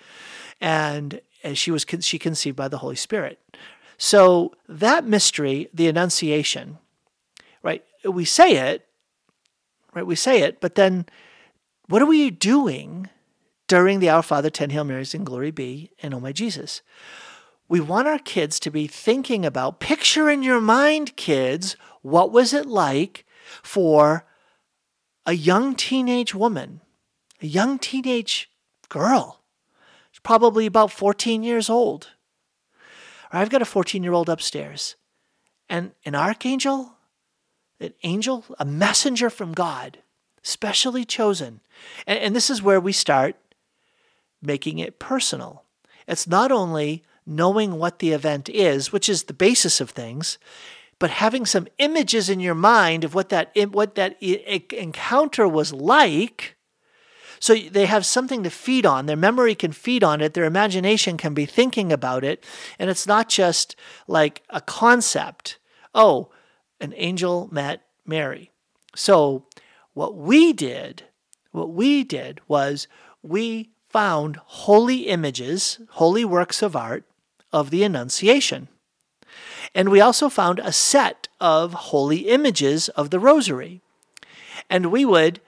[0.60, 3.38] and as she was she conceived by the Holy Spirit.
[3.98, 6.78] So that mystery, the Annunciation,
[7.62, 7.82] right?
[8.04, 8.86] We say it,
[9.94, 10.06] right?
[10.06, 11.06] We say it, but then
[11.88, 13.08] what are we doing?
[13.68, 16.82] During the Our Father, 10 Hail Marys, and Glory Be, and Oh My Jesus.
[17.68, 22.52] We want our kids to be thinking about, picture in your mind, kids, what was
[22.52, 23.24] it like
[23.62, 24.24] for
[25.24, 26.80] a young teenage woman,
[27.42, 28.48] a young teenage
[28.88, 29.40] girl,
[30.22, 32.08] probably about 14 years old.
[33.30, 34.96] I've got a 14 year old upstairs,
[35.68, 36.94] and an archangel,
[37.78, 39.98] an angel, a messenger from God,
[40.42, 41.60] specially chosen.
[42.08, 43.36] And, and this is where we start
[44.42, 45.64] making it personal.
[46.06, 50.38] It's not only knowing what the event is, which is the basis of things,
[50.98, 56.56] but having some images in your mind of what that what that encounter was like.
[57.38, 59.04] So they have something to feed on.
[59.04, 60.32] Their memory can feed on it.
[60.32, 62.44] Their imagination can be thinking about it,
[62.78, 65.58] and it's not just like a concept.
[65.94, 66.30] Oh,
[66.80, 68.52] an angel met Mary.
[68.94, 69.46] So
[69.92, 71.04] what we did,
[71.52, 72.88] what we did was
[73.22, 77.04] we found holy images, holy works of art
[77.52, 78.68] of the Annunciation.
[79.74, 83.80] And we also found a set of holy images of the Rosary.
[84.70, 85.40] And we would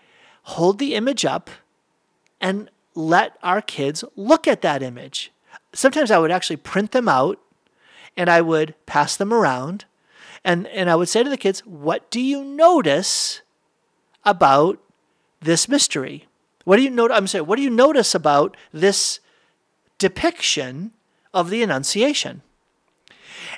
[0.42, 1.50] hold the image up
[2.40, 5.32] and let our kids look at that image.
[5.72, 7.38] Sometimes I would actually print them out
[8.16, 9.84] and I would pass them around.
[10.44, 13.42] And, and I would say to the kids, What do you notice
[14.24, 14.78] about
[15.40, 16.26] this mystery?
[16.68, 17.16] What do you notice?
[17.16, 19.20] I'm saying, what do you notice about this
[19.96, 20.92] depiction
[21.32, 22.42] of the Annunciation?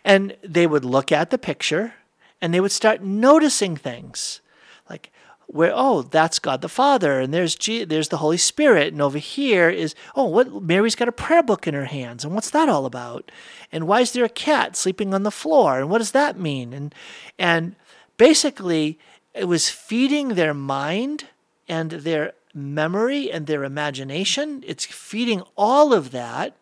[0.04, 1.94] And they would look at the picture
[2.40, 4.40] and they would start noticing things
[4.88, 5.10] like
[5.48, 9.18] where oh that's God the Father and there's G- there's the Holy Spirit and over
[9.18, 12.68] here is oh what Mary's got a prayer book in her hands and what's that
[12.68, 13.32] all about
[13.72, 16.72] and why is there a cat sleeping on the floor and what does that mean
[16.72, 16.94] and
[17.40, 17.74] and
[18.16, 19.00] basically
[19.34, 21.24] it was feeding their mind
[21.68, 24.62] and their memory and their imagination.
[24.66, 26.56] It's feeding all of that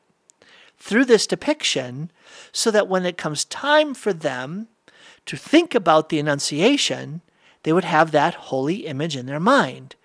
[0.78, 2.10] through this depiction
[2.52, 4.68] so that when it comes time for them
[5.26, 7.20] to think about the Annunciation,
[7.62, 9.96] they would have that holy image in their mind.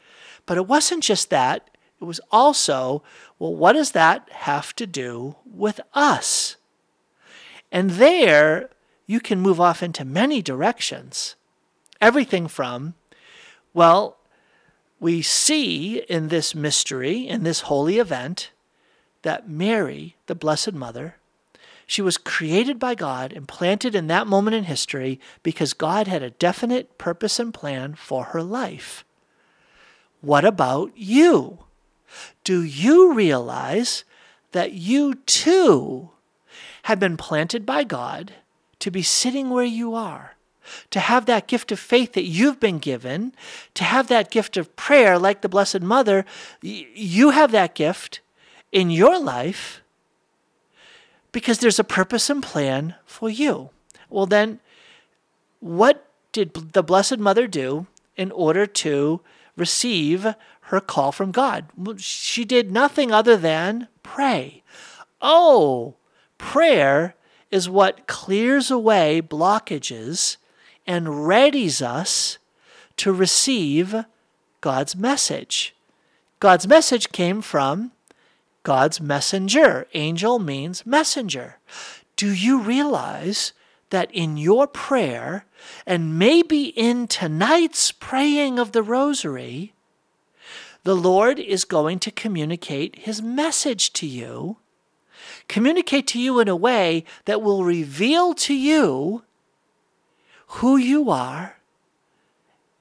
[0.46, 1.70] But it wasn't just that,
[2.02, 3.02] it was also,
[3.40, 6.58] well, what does that have to do with us?
[7.72, 8.70] And there,
[9.08, 11.36] you can move off into many directions.
[12.02, 12.96] Everything from,
[13.74, 14.18] well,
[15.04, 18.52] we see in this mystery, in this holy event,
[19.24, 21.18] that Mary, the Blessed Mother,
[21.86, 26.24] She was created by God and planted in that moment in history because God had
[26.24, 29.04] a definite purpose and plan for her life.
[30.22, 31.60] What about you?
[32.44, 34.06] Do you realize
[34.52, 36.12] that you too
[36.84, 38.34] have been planted by God
[38.80, 40.33] to be sitting where you are?
[40.92, 43.34] To have that gift of faith that you've been given,
[43.74, 46.26] to have that gift of prayer, like the Blessed Mother,
[46.62, 48.22] you have that gift
[48.72, 49.82] in your life
[51.32, 53.72] because there's a purpose and plan for you.
[54.10, 54.60] Well, then,
[55.60, 59.22] what did the Blessed Mother do in order to
[59.58, 61.66] receive her call from God?
[61.98, 64.64] She did nothing other than pray.
[65.22, 65.96] Oh,
[66.38, 67.16] prayer
[67.50, 70.38] is what clears away blockages
[70.86, 72.38] and readies us
[72.98, 74.06] to receive
[74.62, 75.76] God's message.
[76.40, 77.92] God's message came from
[78.64, 79.88] God's messenger.
[79.94, 81.58] Angel means messenger.
[82.16, 83.54] Do you realize
[83.90, 85.46] that in your prayer,
[85.86, 89.74] and maybe in tonight's praying of the rosary,
[90.84, 94.58] the Lord is going to communicate his message to you,
[95.48, 99.24] communicate to you in a way that will reveal to you
[100.56, 101.58] who you are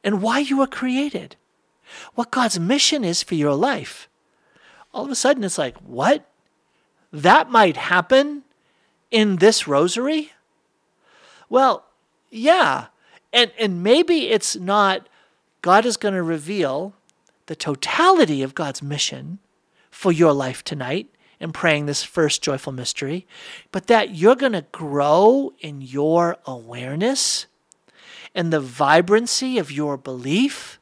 [0.04, 1.36] and why you were created,
[2.14, 4.08] what God's mission is for your life
[4.94, 6.26] all of a sudden it's like, what?
[7.12, 8.42] That might happen
[9.10, 10.32] in this rosary?
[11.48, 11.84] Well,
[12.30, 12.86] yeah.
[13.32, 15.08] And and maybe it's not
[15.62, 16.94] God is going to reveal
[17.46, 19.38] the totality of God's mission
[19.90, 21.08] for your life tonight
[21.40, 23.26] in praying this first joyful mystery,
[23.72, 27.46] but that you're going to grow in your awareness
[28.34, 30.80] and the vibrancy of your belief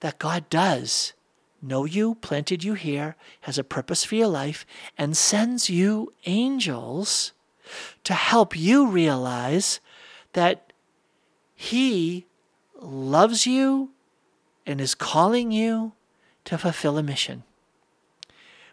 [0.00, 1.12] that God does
[1.62, 4.66] know you, planted you here, has a purpose for your life,
[4.98, 7.32] and sends you angels
[8.04, 9.80] to help you realize
[10.34, 10.72] that
[11.54, 12.26] He
[12.78, 13.90] loves you
[14.66, 15.92] and is calling you
[16.44, 17.44] to fulfill a mission.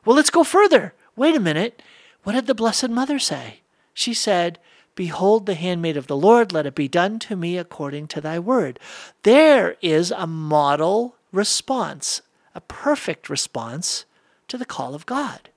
[0.04, 0.94] Well, let's go further.
[1.16, 1.82] Wait a minute.
[2.24, 3.62] What did the Blessed Mother say?
[3.94, 4.60] She said,
[4.96, 8.40] Behold the handmaid of the Lord, let it be done to me according to thy
[8.40, 8.80] word.
[9.24, 12.22] There is a model response,
[12.54, 14.06] a perfect response
[14.48, 15.50] to the call of God.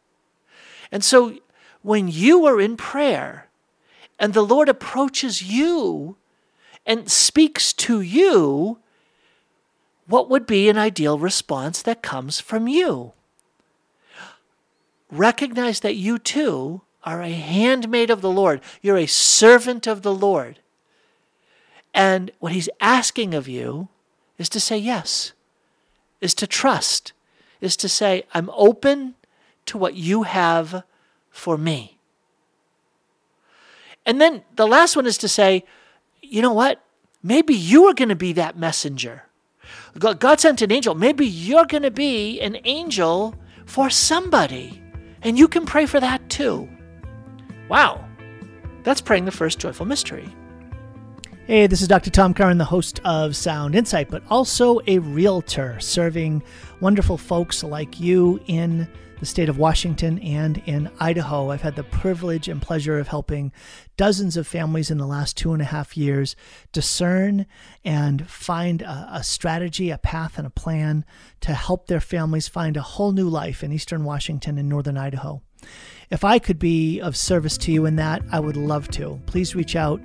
[0.92, 1.38] And so
[1.82, 3.48] when you are in prayer
[4.18, 6.16] and the Lord approaches you
[6.86, 8.78] and speaks to you,
[10.06, 13.12] what would be an ideal response that comes from you?
[15.10, 18.60] Recognize that you too are a handmaid of the Lord.
[18.82, 20.58] You're a servant of the Lord.
[21.92, 23.88] And what he's asking of you
[24.38, 25.32] is to say yes
[26.24, 27.12] is to trust,
[27.60, 29.14] is to say, I'm open
[29.66, 30.82] to what you have
[31.30, 31.98] for me.
[34.06, 35.64] And then the last one is to say,
[36.22, 36.80] you know what?
[37.22, 39.24] Maybe you are going to be that messenger.
[39.98, 40.94] God sent an angel.
[40.94, 43.34] Maybe you're going to be an angel
[43.66, 44.82] for somebody.
[45.22, 46.68] And you can pray for that too.
[47.68, 48.04] Wow.
[48.82, 50.28] That's praying the first joyful mystery.
[51.46, 52.10] Hey, this is Dr.
[52.10, 56.42] Tom Curran, the host of Sound Insight, but also a realtor serving
[56.80, 58.88] wonderful folks like you in
[59.20, 61.50] the state of Washington and in Idaho.
[61.50, 63.52] I've had the privilege and pleasure of helping
[63.96, 66.34] dozens of families in the last two and a half years
[66.72, 67.46] discern
[67.84, 71.04] and find a, a strategy, a path, and a plan
[71.40, 75.42] to help their families find a whole new life in eastern Washington and northern Idaho.
[76.10, 79.20] If I could be of service to you in that, I would love to.
[79.26, 80.00] Please reach out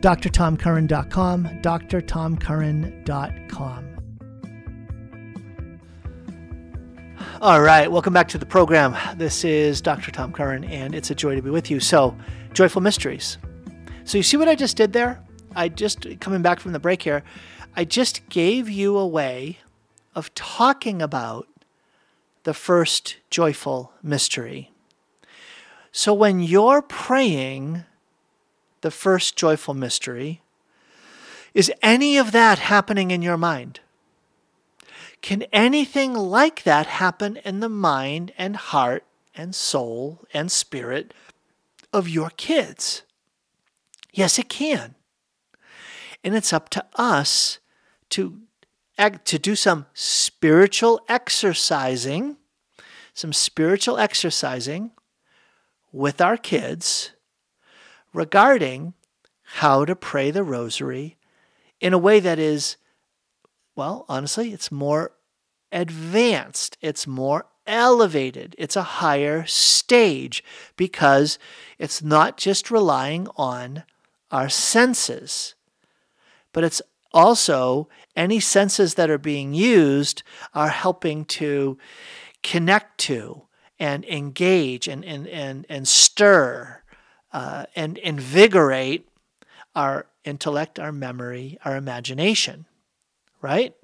[0.00, 3.92] drtomcurran.com, drtomcurran.com.
[7.42, 8.96] All right, welcome back to the program.
[9.18, 10.10] This is Dr.
[10.10, 11.80] Tom Curran, and it's a joy to be with you.
[11.80, 12.16] So,
[12.54, 13.36] Joyful Mysteries.
[14.04, 15.22] So, you see what I just did there?
[15.54, 17.22] I just, coming back from the break here,
[17.74, 19.58] I just gave you a way
[20.14, 21.46] of talking about
[22.44, 24.70] the first joyful mystery.
[25.98, 27.84] So, when you're praying
[28.82, 30.42] the first joyful mystery,
[31.54, 33.80] is any of that happening in your mind?
[35.22, 41.14] Can anything like that happen in the mind and heart and soul and spirit
[41.94, 43.02] of your kids?
[44.12, 44.96] Yes, it can.
[46.22, 47.58] And it's up to us
[48.10, 48.42] to,
[48.98, 52.36] to do some spiritual exercising,
[53.14, 54.90] some spiritual exercising
[55.96, 57.12] with our kids
[58.12, 58.92] regarding
[59.42, 61.16] how to pray the rosary
[61.80, 62.76] in a way that is,
[63.74, 65.12] well, honestly, it's more
[65.72, 70.44] advanced, it's more elevated, it's a higher stage
[70.76, 71.38] because
[71.78, 73.82] it's not just relying on
[74.30, 75.54] our senses,
[76.52, 76.82] but it's
[77.14, 80.22] also any senses that are being used
[80.52, 81.78] are helping to
[82.42, 83.46] connect to
[83.78, 86.82] and engage and, and, and, and stir
[87.32, 89.08] uh, and invigorate
[89.74, 92.66] our intellect, our memory, our imagination,
[93.42, 93.74] right?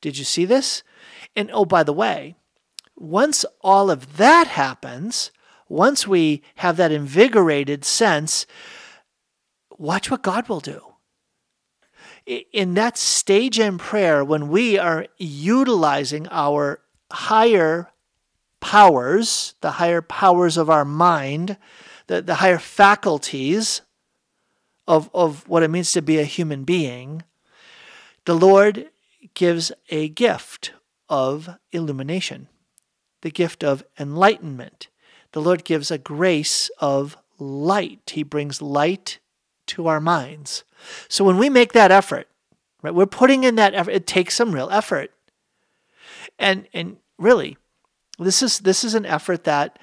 [0.00, 0.82] Did you see this?
[1.36, 2.36] And oh, by the way,
[2.96, 5.30] once all of that happens,
[5.68, 8.46] once we have that invigorated sense,
[9.76, 10.82] watch what God will do.
[12.52, 16.80] In that stage in prayer, when we are utilizing our
[17.10, 17.90] higher
[18.60, 21.56] powers, the higher powers of our mind,
[22.06, 23.82] the, the higher faculties
[24.86, 27.22] of, of what it means to be a human being,
[28.24, 28.90] the Lord
[29.34, 30.72] gives a gift
[31.08, 32.48] of illumination,
[33.22, 34.88] the gift of enlightenment.
[35.32, 38.12] The Lord gives a grace of light.
[38.14, 39.18] He brings light
[39.66, 40.64] to our minds.
[41.08, 42.28] So when we make that effort,
[42.82, 43.90] right, we're putting in that effort.
[43.90, 45.10] It takes some real effort.
[46.38, 47.57] And and really,
[48.18, 49.78] this is this is an effort that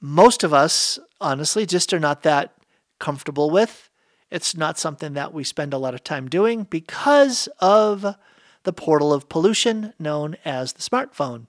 [0.00, 2.54] most of us honestly just are not that
[2.98, 3.88] comfortable with.
[4.30, 8.16] It's not something that we spend a lot of time doing because of
[8.64, 11.46] the portal of pollution known as the smartphone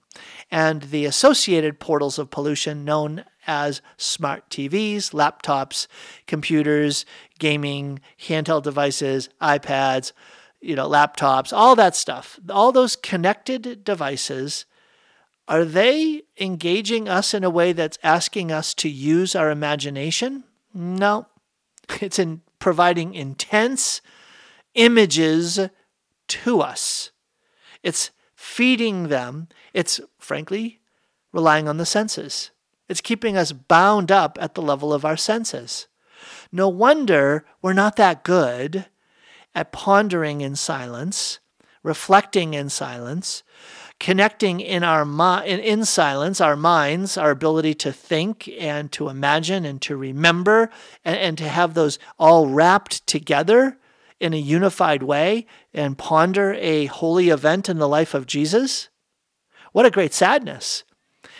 [0.50, 5.86] and the associated portals of pollution known as smart TVs, laptops,
[6.26, 7.06] computers,
[7.38, 10.12] gaming, handheld devices, iPads,
[10.60, 12.38] you know, laptops, all that stuff.
[12.48, 14.64] All those connected devices
[15.46, 20.44] are they engaging us in a way that's asking us to use our imagination?
[20.72, 21.26] No.
[22.00, 24.00] It's in providing intense
[24.74, 25.60] images
[26.28, 27.10] to us.
[27.82, 29.48] It's feeding them.
[29.74, 30.80] It's, frankly,
[31.30, 32.50] relying on the senses.
[32.88, 35.88] It's keeping us bound up at the level of our senses.
[36.50, 38.86] No wonder we're not that good
[39.54, 41.38] at pondering in silence,
[41.82, 43.42] reflecting in silence,
[44.04, 49.08] connecting in our mi- in, in silence our minds our ability to think and to
[49.08, 50.68] imagine and to remember
[51.06, 53.78] and, and to have those all wrapped together
[54.20, 58.90] in a unified way and ponder a holy event in the life of Jesus,
[59.72, 60.84] what a great sadness.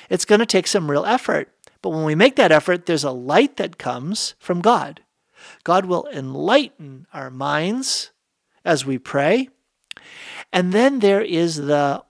[0.08, 1.52] It's going to take some real effort.
[1.82, 5.02] But when we make that effort, there's a light that comes from God.
[5.64, 8.10] God will enlighten our minds
[8.64, 9.50] as we pray.
[10.50, 12.02] And then there is the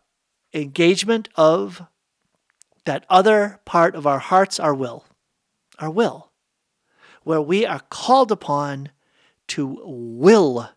[0.55, 1.83] engagement of
[2.85, 5.05] that other part of our hearts, our will,
[5.79, 6.31] our will,
[7.23, 8.91] where we are called upon
[9.49, 10.71] to will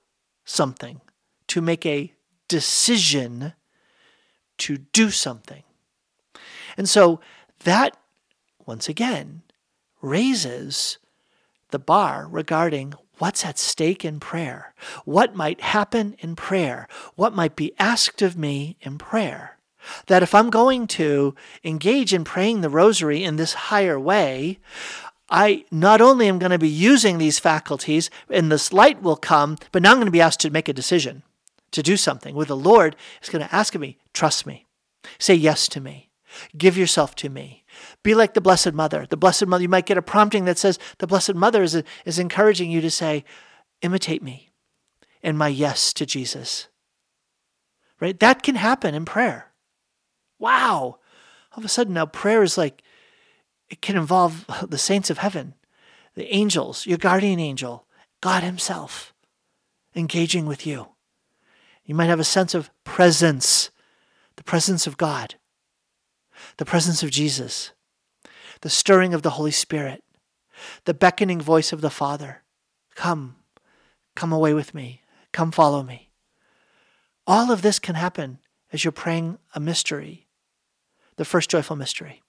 [0.45, 1.01] something,
[1.47, 2.13] to make a
[2.47, 3.53] decision
[4.57, 5.63] to do something.
[6.77, 7.19] And so
[7.63, 7.97] that,
[8.65, 9.43] once again,
[10.01, 10.97] raises
[11.71, 14.73] the bar regarding what's at stake in prayer,
[15.05, 19.56] what might happen in prayer, what might be asked of me in prayer.
[20.07, 24.59] That if I'm going to engage in praying the rosary in this higher way,
[25.29, 29.57] I not only am going to be using these faculties and this light will come,
[29.71, 31.23] but now I'm going to be asked to make a decision
[31.71, 34.65] to do something where the Lord is going to ask me, trust me,
[35.19, 36.09] say yes to me,
[36.57, 37.65] give yourself to me.
[38.03, 39.05] Be like the Blessed Mother.
[39.09, 42.19] The Blessed Mother, you might get a prompting that says, the Blessed Mother is, is
[42.19, 43.25] encouraging you to say,
[43.81, 44.51] imitate me
[45.21, 46.67] and my yes to Jesus.
[47.99, 48.19] Right?
[48.19, 49.46] That can happen in prayer.
[50.39, 50.99] Wow.
[51.51, 52.83] All of a sudden now prayer is like
[53.69, 55.55] it can involve the saints of heaven,
[56.15, 57.85] the angels, your guardian angel,
[58.21, 59.13] God Himself
[59.95, 60.89] engaging with you.
[61.85, 63.71] You might have a sense of presence,
[64.35, 65.35] the presence of God,
[66.57, 67.71] the presence of Jesus,
[68.61, 70.03] the stirring of the Holy Spirit,
[70.85, 72.43] the beckoning voice of the Father.
[72.95, 73.37] Come,
[74.15, 76.11] come away with me, come follow me.
[77.25, 78.39] All of this can happen
[78.71, 80.26] as you're praying a mystery,
[81.17, 82.21] the first joyful mystery.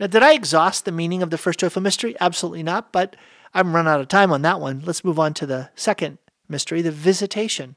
[0.00, 2.16] Now, did I exhaust the meaning of the first joyful mystery?
[2.20, 3.16] Absolutely not, but
[3.54, 4.82] I'm run out of time on that one.
[4.84, 7.76] Let's move on to the second mystery, the visitation.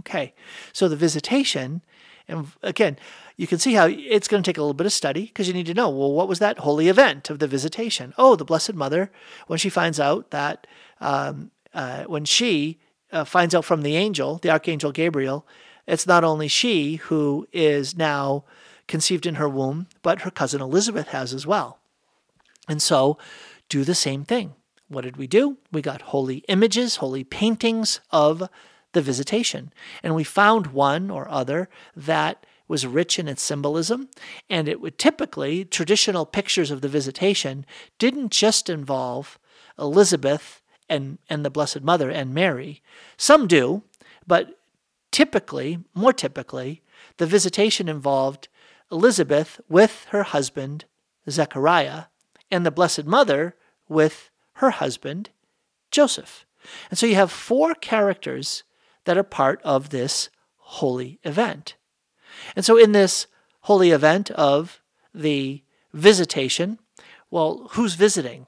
[0.00, 0.34] Okay,
[0.72, 1.82] so the visitation,
[2.26, 2.98] and again,
[3.36, 5.54] you can see how it's going to take a little bit of study because you
[5.54, 8.12] need to know well, what was that holy event of the visitation?
[8.18, 9.10] Oh, the Blessed Mother,
[9.46, 10.66] when she finds out that,
[11.00, 12.80] um, uh, when she
[13.12, 15.46] uh, finds out from the angel, the Archangel Gabriel,
[15.86, 18.44] it's not only she who is now
[18.88, 21.78] conceived in her womb, but her cousin Elizabeth has as well.
[22.68, 23.18] And so
[23.68, 24.54] do the same thing.
[24.88, 25.58] What did we do?
[25.72, 28.48] We got holy images, holy paintings of
[28.92, 29.72] the visitation.
[30.02, 34.08] And we found one or other that was rich in its symbolism,
[34.48, 37.66] and it would typically, traditional pictures of the visitation
[37.98, 39.38] didn't just involve
[39.78, 42.82] Elizabeth and, and the Blessed Mother and Mary.
[43.16, 43.82] Some do,
[44.26, 44.58] but
[45.10, 46.82] typically, more typically,
[47.18, 48.48] the visitation involved
[48.90, 50.84] Elizabeth with her husband,
[51.28, 52.04] Zechariah,
[52.50, 53.56] and the Blessed Mother
[53.88, 55.30] with her husband,
[55.90, 56.46] Joseph.
[56.90, 58.62] And so you have four characters
[59.04, 61.76] that are part of this holy event.
[62.56, 63.26] And so in this
[63.62, 64.80] holy event of
[65.14, 65.62] the
[65.92, 66.78] visitation,
[67.30, 68.46] well, who's visiting?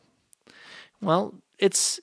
[1.00, 2.00] Well, it's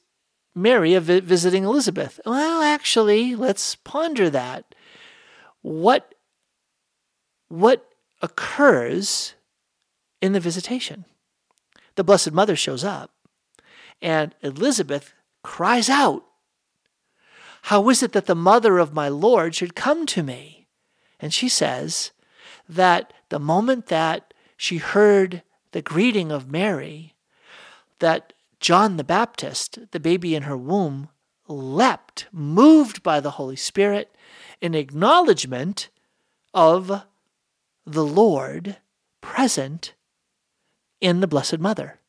[0.55, 2.19] Mary visiting Elizabeth.
[2.25, 4.75] Well, actually, let's ponder that.
[5.61, 6.13] What
[7.47, 7.92] what
[8.23, 9.35] occurs
[10.19, 11.05] in the visitation?
[11.95, 13.11] The Blessed Mother shows up,
[14.01, 15.13] and Elizabeth
[15.43, 16.23] cries out,
[17.63, 20.67] How is it that the mother of my Lord should come to me?
[21.19, 22.11] And she says
[22.67, 27.13] that the moment that she heard the greeting of Mary,
[27.99, 31.09] that John the Baptist, the baby in her womb,
[31.47, 34.15] leapt, moved by the Holy Spirit,
[34.61, 35.89] in acknowledgement
[36.53, 37.03] of
[37.85, 38.77] the Lord
[39.21, 39.93] present
[41.01, 41.99] in the Blessed Mother.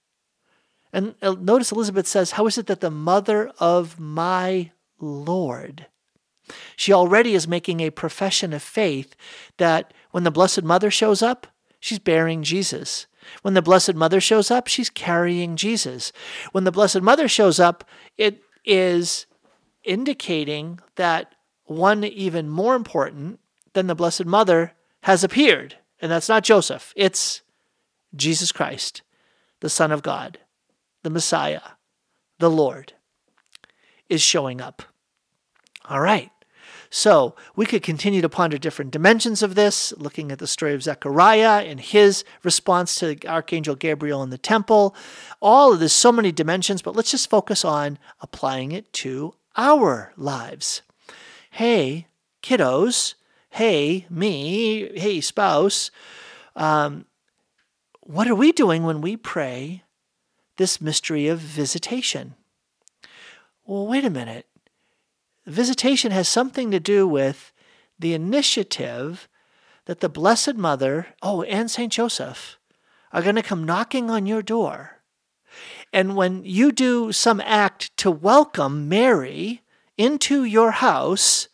[0.93, 4.71] And uh, notice Elizabeth says, How is it that the mother of my
[5.01, 5.87] Lord?
[6.77, 9.17] She already is making a profession of faith
[9.57, 11.49] that when the Blessed Mother shows up,
[11.81, 13.07] she's bearing Jesus.
[13.43, 16.13] When the Blessed Mother shows up, she's carrying Jesus.
[16.53, 17.85] When the Blessed Mother shows up,
[18.17, 19.27] it is
[19.83, 23.41] indicating that one even more important
[23.73, 25.77] than the Blessed Mother has appeared.
[26.01, 27.41] And that's not Joseph, it's
[28.15, 29.03] Jesus Christ,
[29.61, 30.39] the Son of God
[31.05, 31.61] the Messiah,
[32.41, 32.95] the Lord,
[34.09, 34.83] is showing up.
[35.89, 36.31] All right.
[36.91, 40.83] So we could continue to ponder different dimensions of this, looking at the story of
[40.83, 44.95] Zechariah and his response to Archangel Gabriel in the temple.
[45.43, 50.13] All of this, so many dimensions, but let's just focus on applying it to our
[50.17, 50.83] lives.
[51.51, 52.07] Hey,
[52.43, 53.15] kiddos.
[53.55, 54.99] Hey, me.
[54.99, 55.91] Hey, spouse.
[56.57, 57.07] Um,
[58.01, 59.85] what are we doing when we pray
[60.57, 62.35] this mystery of visitation.
[63.65, 64.47] Well, wait a minute.
[65.47, 67.53] Visitation has something to do with
[67.99, 69.29] the initiative
[69.87, 71.93] that the Blessed Mother, oh, and St.
[71.93, 72.59] Joseph,
[73.13, 75.03] are going to come knocking on your door.
[75.93, 79.63] And when you do some act to welcome Mary
[79.97, 81.49] into your house,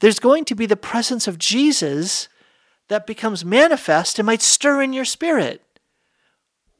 [0.00, 2.28] there's going to be the presence of Jesus
[2.88, 5.62] that becomes manifest and might stir in your spirit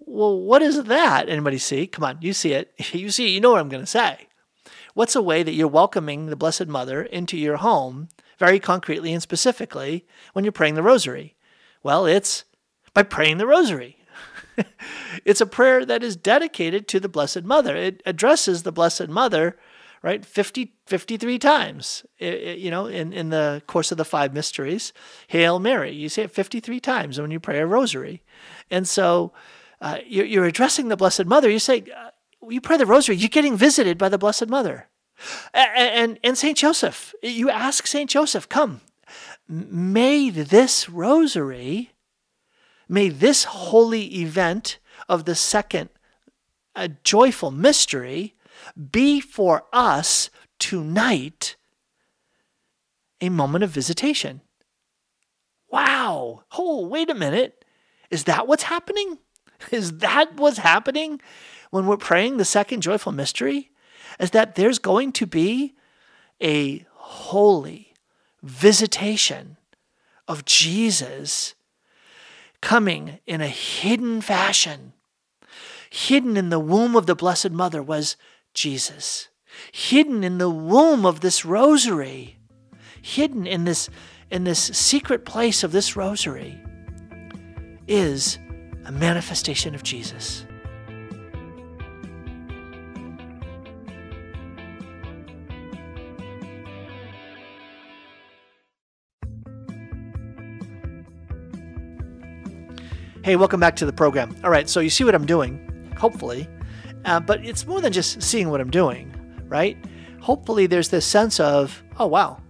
[0.06, 1.28] well, what is that?
[1.28, 1.86] Anybody see?
[1.88, 2.72] Come on, you see it.
[2.94, 4.28] You see, you know what I'm going to say.
[4.94, 8.08] What's a way that you're welcoming the Blessed Mother into your home
[8.38, 11.34] very concretely and specifically when you're praying the rosary?
[11.82, 12.44] Well, it's
[12.94, 13.98] by praying the rosary.
[15.24, 17.76] it's a prayer that is dedicated to the Blessed Mother.
[17.76, 19.58] It addresses the Blessed Mother,
[20.07, 24.92] right, 50, 53 times, you know, in, in the course of the five mysteries.
[25.26, 28.22] Hail Mary, you say it 53 times when you pray a rosary.
[28.70, 29.32] And so
[29.80, 31.50] uh, you're, you're, addressing the Blessed Mother.
[31.50, 32.11] You say, uh,
[32.48, 34.86] you pray the rosary, you're getting visited by the Blessed Mother.
[35.52, 36.57] And, and, and St.
[36.57, 38.09] Joseph, you ask St.
[38.09, 38.82] Joseph, come,
[39.48, 41.90] may this rosary,
[42.88, 44.78] may this holy event
[45.09, 45.88] of the second
[46.76, 48.36] a joyful mystery
[48.90, 51.57] be for us tonight
[53.20, 54.40] a moment of visitation.
[55.70, 56.44] Wow.
[56.57, 57.64] Oh, wait a minute.
[58.11, 59.18] Is that what's happening?
[59.70, 61.20] Is that what's happening
[61.70, 63.70] when we're praying the second joyful mystery?
[64.20, 65.74] Is that there's going to be
[66.42, 67.94] a holy
[68.42, 69.57] visitation
[70.28, 71.54] of Jesus
[72.61, 74.92] coming in a hidden fashion.
[75.90, 78.16] Hidden in the womb of the Blessed Mother was
[78.57, 79.28] Jesus.
[79.70, 82.38] Hidden in the womb of this rosary.
[83.02, 83.88] Hidden in this
[84.30, 86.61] in this secret place of this rosary
[87.86, 88.38] is
[88.86, 90.44] a manifestation of Jesus.
[103.22, 104.34] Hey, welcome back to the program.
[104.42, 106.48] All right, so you see what I'm doing, hopefully,
[107.07, 109.14] uh, but it's more than just seeing what I'm doing,
[109.48, 109.78] right?
[110.20, 112.42] Hopefully, there's this sense of, oh, wow,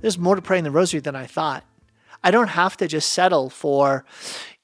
[0.00, 1.64] there's more to praying the rosary than I thought.
[2.22, 4.04] I don't have to just settle for,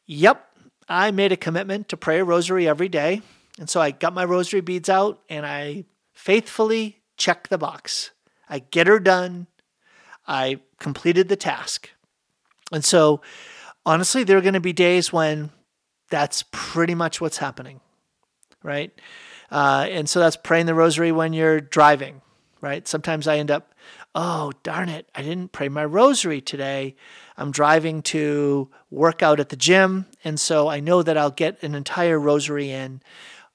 [0.07, 0.47] yep,
[0.89, 3.22] I made a commitment to pray a rosary every day.
[3.59, 8.11] And so I got my rosary beads out and I faithfully check the box.
[8.49, 9.47] I get her done.
[10.26, 11.91] I completed the task.
[12.70, 13.20] And so,
[13.85, 15.51] honestly, there are going to be days when
[16.11, 17.80] that's pretty much what's happening,
[18.63, 18.93] right?
[19.51, 22.23] Uh, and so that's praying the rosary when you're driving,
[22.61, 22.89] right?
[22.89, 23.75] Sometimes I end up,
[24.15, 26.97] oh, darn it, I didn't pray my rosary today.
[27.37, 30.07] I'm driving to work out at the gym.
[30.25, 33.03] And so I know that I'll get an entire rosary in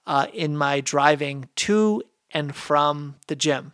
[0.05, 2.01] uh, in my driving to
[2.31, 3.73] and from the gym.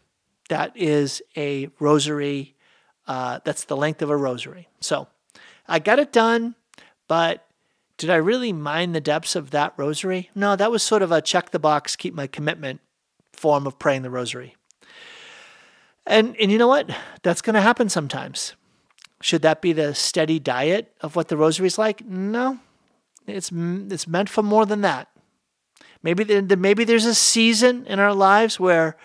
[0.49, 2.55] That is a rosary.
[3.07, 4.67] Uh, that's the length of a rosary.
[4.79, 5.07] So
[5.67, 6.55] I got it done,
[7.07, 7.42] but
[8.03, 10.29] did I really mind the depths of that rosary?
[10.35, 12.81] No, that was sort of a check the box, keep my commitment
[13.31, 14.57] form of praying the rosary.
[16.05, 16.89] And and you know what?
[17.21, 18.55] That's going to happen sometimes.
[19.21, 22.05] Should that be the steady diet of what the rosary is like?
[22.05, 22.59] No.
[23.25, 25.07] It's it's meant for more than that.
[26.01, 28.97] Maybe there, maybe there's a season in our lives where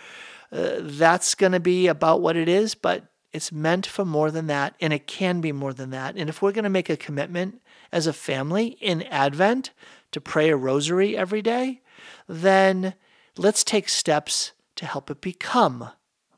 [0.51, 4.49] uh, that's going to be about what it is, but it's meant for more than
[4.49, 6.16] that, and it can be more than that.
[6.16, 7.62] And if we're going to make a commitment
[7.93, 9.70] as a family in Advent
[10.12, 11.80] to pray a rosary every day,
[12.26, 12.95] then
[13.36, 15.91] let's take steps to help it become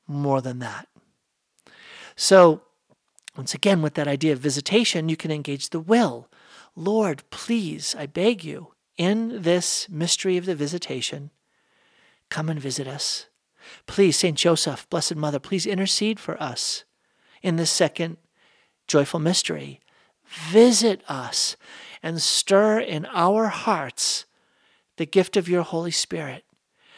[0.07, 0.89] more than that.
[2.17, 2.63] So,
[3.37, 6.29] once again, with that idea of visitation, you can engage the will.
[6.75, 11.31] Lord, please, I beg you, in this mystery of the visitation,
[12.29, 13.29] come and visit us.
[13.87, 14.37] Please, St.
[14.37, 16.85] Joseph, Blessed Mother, please intercede for us
[17.43, 18.19] in this second
[18.87, 19.81] joyful mystery.
[20.31, 21.57] Visit us
[22.03, 24.25] and stir in our hearts
[24.97, 26.45] the gift of your Holy Spirit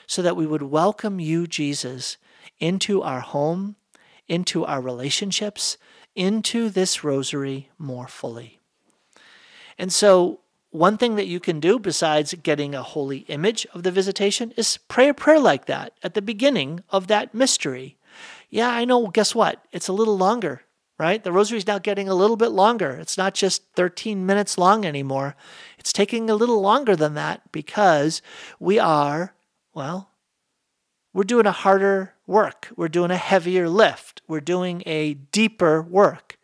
[0.06, 2.18] so that we would welcome you, Jesus,
[2.60, 3.76] into our home,
[4.28, 5.78] into our relationships,
[6.14, 8.60] into this rosary more fully.
[9.78, 13.90] And so, one thing that you can do besides getting a holy image of the
[13.90, 17.96] visitation is pray a prayer like that at the beginning of that mystery.
[18.48, 19.08] Yeah, I know.
[19.08, 19.64] Guess what?
[19.70, 20.62] It's a little longer,
[21.03, 21.24] right?
[21.24, 22.92] The rosary is now getting a little bit longer.
[22.92, 25.34] It's not just 13 minutes long anymore.
[25.76, 28.22] It's taking a little longer than that because
[28.61, 29.34] we are,
[29.74, 30.11] well,
[31.12, 32.68] we're doing a harder work.
[32.76, 34.22] We're doing a heavier lift.
[34.28, 36.38] We're doing a deeper work,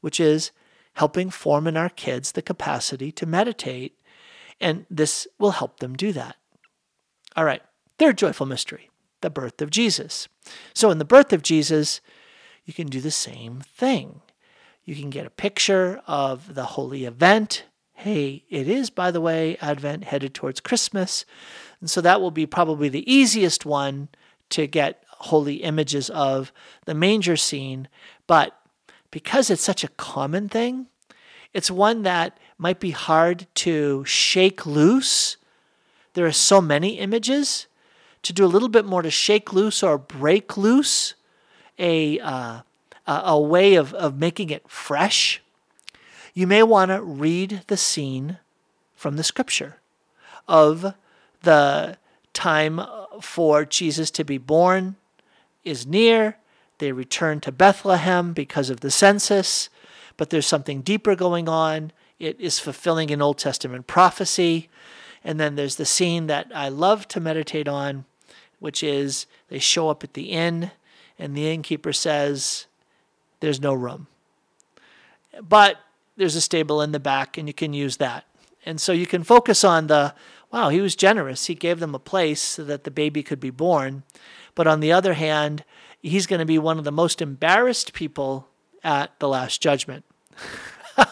[0.00, 0.50] which is
[0.94, 3.96] helping form in our kids the capacity to meditate.
[4.60, 6.34] And this will help them do that.
[7.36, 7.62] All right,
[7.96, 8.90] third joyful mystery,
[9.20, 10.26] the birth of Jesus.
[10.74, 12.00] So, in the birth of Jesus,
[12.64, 14.20] you can do the same thing.
[14.84, 17.64] You can get a picture of the holy event.
[17.94, 21.24] Hey, it is, by the way, Advent headed towards Christmas.
[21.80, 24.08] And so that will be probably the easiest one
[24.50, 26.52] to get holy images of
[26.86, 27.88] the manger scene.
[28.26, 28.58] But
[29.10, 30.86] because it's such a common thing,
[31.52, 35.36] it's one that might be hard to shake loose.
[36.14, 37.66] There are so many images.
[38.24, 41.14] To do a little bit more to shake loose or break loose
[41.80, 42.60] a, uh,
[43.06, 45.42] a way of, of making it fresh,
[46.34, 48.38] you may want to read the scene
[48.94, 49.78] from the scripture
[50.46, 50.94] of
[51.42, 51.96] the
[52.32, 52.80] time
[53.20, 54.96] for Jesus to be born
[55.64, 56.36] is near.
[56.78, 59.68] They return to Bethlehem because of the census,
[60.16, 61.92] but there's something deeper going on.
[62.18, 64.68] It is fulfilling an Old Testament prophecy.
[65.22, 68.04] And then there's the scene that I love to meditate on,
[68.58, 70.70] which is they show up at the inn,
[71.20, 72.66] and the innkeeper says,
[73.38, 74.08] There's no room.
[75.40, 75.76] But
[76.16, 78.24] there's a stable in the back, and you can use that.
[78.66, 80.14] And so you can focus on the
[80.52, 81.46] wow, he was generous.
[81.46, 84.02] He gave them a place so that the baby could be born.
[84.56, 85.62] But on the other hand,
[86.02, 88.48] he's going to be one of the most embarrassed people
[88.82, 90.04] at the Last Judgment.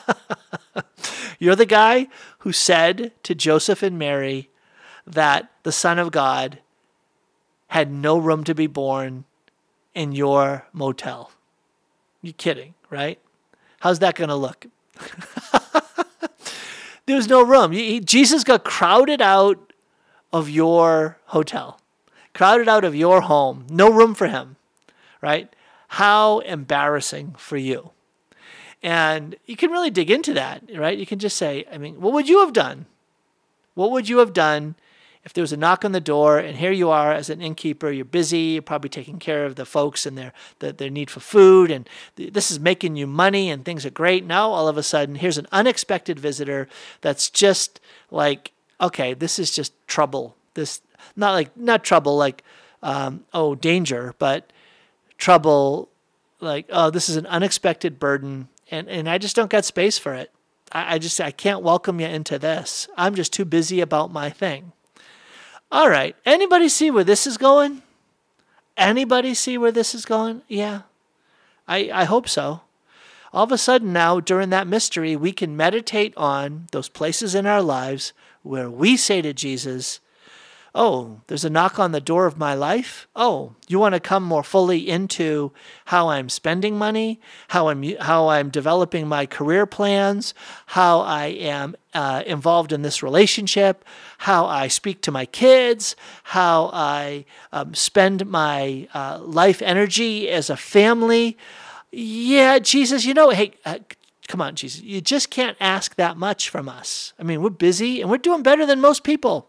[1.39, 2.09] You're the guy
[2.41, 4.51] who said to Joseph and Mary
[5.07, 6.59] that the Son of God
[7.69, 9.25] had no room to be born
[9.99, 11.33] in your motel.
[12.23, 13.19] You're kidding, right?
[13.81, 14.67] How's that going to look?
[17.07, 17.73] there was no room.
[17.73, 19.73] He, Jesus got crowded out
[20.33, 21.81] of your hotel,
[22.33, 23.67] crowded out of your home.
[23.69, 24.55] No room for him,
[25.21, 25.53] right?
[25.89, 27.91] How embarrassing for you.
[28.81, 30.97] And you can really dig into that, right?
[30.97, 32.87] You can just say, I mean, what would you have done?
[33.75, 34.77] What would you have done
[35.25, 37.91] if there was a knock on the door and here you are as an innkeeper,
[37.91, 41.21] you're busy, you're probably taking care of the folks and their, their, their need for
[41.21, 44.25] food, and th- this is making you money and things are great.
[44.25, 46.69] Now, all of a sudden, here's an unexpected visitor
[47.01, 50.37] that's just like, okay, this is just trouble.
[50.55, 50.81] This,
[51.17, 52.43] not like, not trouble like,
[52.83, 54.53] um, oh, danger, but
[55.19, 55.89] trouble
[56.41, 60.15] like, oh, this is an unexpected burden, and, and I just don't got space for
[60.15, 60.31] it.
[60.73, 62.89] I, I just, I can't welcome you into this.
[62.97, 64.73] I'm just too busy about my thing.
[65.71, 66.17] All right.
[66.25, 67.83] Anybody see where this is going?
[68.77, 70.43] Anybody see where this is going?
[70.49, 70.83] Yeah.
[71.67, 72.63] I, I hope so.
[73.33, 77.45] all of a sudden now during that mystery, we can meditate on those places in
[77.47, 78.13] our lives
[78.43, 80.01] where we say to Jesus,
[80.75, 83.09] Oh, there's a knock on the door of my life.
[83.17, 85.51] Oh, you want to come more fully into
[85.87, 90.35] how I'm spending money, how I'm how I'm developing my career plans,
[90.67, 93.85] how I am uh, involved in this relationship,
[94.19, 95.95] how I speak to my kids,
[96.25, 101.39] how I um, spend my uh, life energy as a family.
[101.93, 103.79] Yeah, Jesus, you know, hey, uh,
[104.27, 107.13] come on, Jesus, you just can't ask that much from us.
[107.19, 109.49] I mean, we're busy and we're doing better than most people.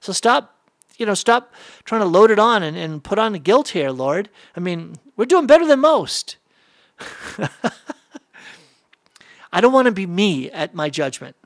[0.00, 0.56] So stop,
[0.96, 1.52] you know, stop
[1.84, 4.30] trying to load it on and, and put on the guilt here, Lord.
[4.56, 6.36] I mean, we're doing better than most.
[9.52, 11.36] I don't want to be me at my judgment.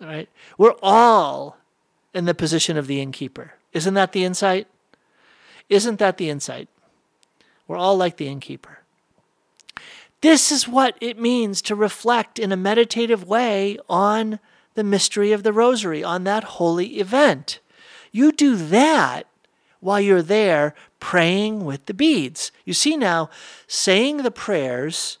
[0.00, 0.28] All right.
[0.56, 1.57] We're all
[2.18, 3.54] in the position of the innkeeper.
[3.72, 4.66] Isn't that the insight?
[5.68, 6.68] Isn't that the insight?
[7.66, 8.80] We're all like the innkeeper.
[10.20, 14.40] This is what it means to reflect in a meditative way on
[14.74, 17.60] the mystery of the rosary, on that holy event.
[18.10, 19.28] You do that
[19.80, 22.50] while you're there praying with the beads.
[22.64, 23.30] You see now,
[23.68, 25.18] saying the prayers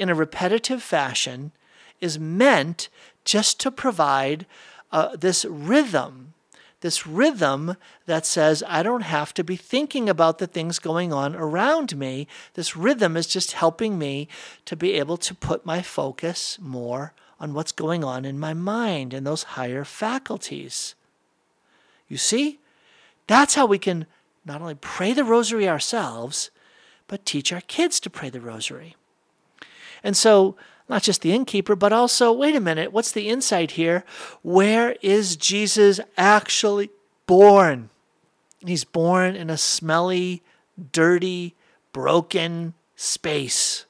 [0.00, 1.52] in a repetitive fashion
[2.00, 2.88] is meant
[3.24, 4.46] just to provide
[4.90, 6.29] uh, this rhythm,
[6.80, 7.76] this rhythm
[8.06, 12.26] that says, I don't have to be thinking about the things going on around me.
[12.54, 14.28] This rhythm is just helping me
[14.64, 19.12] to be able to put my focus more on what's going on in my mind
[19.12, 20.94] and those higher faculties.
[22.08, 22.58] You see?
[23.26, 24.06] That's how we can
[24.44, 26.50] not only pray the rosary ourselves,
[27.06, 28.96] but teach our kids to pray the rosary.
[30.02, 30.56] And so,
[30.90, 34.04] not just the innkeeper, but also, wait a minute, what's the insight here?
[34.42, 36.90] Where is Jesus actually
[37.26, 37.90] born?
[38.58, 40.42] He's born in a smelly,
[40.92, 41.54] dirty,
[41.92, 43.86] broken space,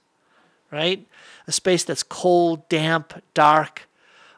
[0.71, 1.07] right?
[1.47, 3.89] A space that's cold, damp, dark,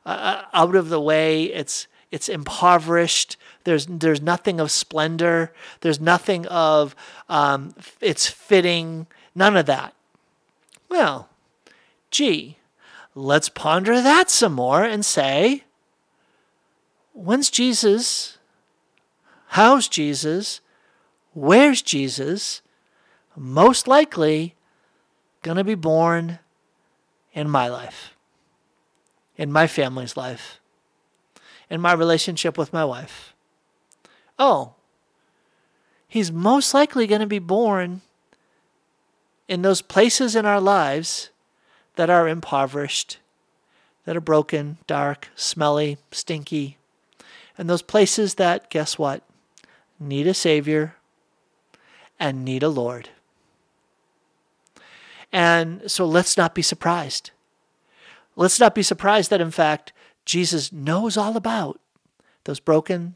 [0.07, 1.45] uh, uh out of the way.
[1.45, 3.37] It's it's impoverished.
[3.65, 5.53] There's there's nothing of splendor.
[5.81, 6.95] There's nothing of
[7.29, 9.09] um, it's fitting.
[9.35, 9.95] None of that.
[10.89, 11.29] Well,
[12.13, 12.59] gee,
[13.17, 15.65] let's ponder that some more and say,
[17.13, 18.39] when's Jesus?
[19.49, 20.61] How's Jesus?
[21.35, 22.63] Where's Jesus?
[23.35, 24.55] Most likely
[25.43, 26.39] going to be born
[27.33, 28.15] in my life,
[29.37, 30.61] in my family's life,
[31.69, 33.35] in my relationship with my wife.
[34.39, 34.75] Oh,
[36.07, 38.03] he's most likely going to be born
[39.49, 41.31] in those places in our lives
[41.97, 43.19] that are impoverished,
[44.05, 46.79] that are broken, dark, smelly, stinky,
[47.57, 49.23] and those places that, guess what,
[50.01, 50.97] need a Savior
[52.19, 53.11] and need a Lord.
[55.33, 57.31] And so let's not be surprised.
[58.37, 59.93] Let's not be surprised that, in fact,
[60.25, 61.81] Jesus knows all about
[62.45, 63.15] those broken,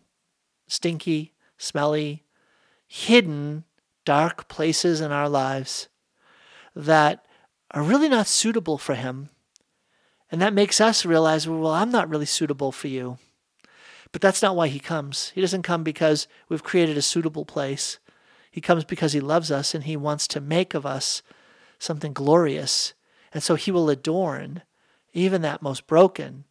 [0.67, 2.23] stinky, smelly,
[2.87, 3.65] hidden,
[4.05, 5.89] dark places in our lives
[6.75, 7.26] that
[7.71, 9.31] are really not suitable for him.
[10.31, 13.19] And that makes us realize, well, I'm not really suitable for you.
[14.13, 15.31] But that's not why he comes.
[15.35, 17.99] He doesn't come because we've created a suitable place.
[18.51, 21.23] He comes because he loves us and he wants to make of us
[21.79, 22.95] something glorious.
[23.35, 24.63] And so he will adorn
[25.13, 26.45] even that most broken,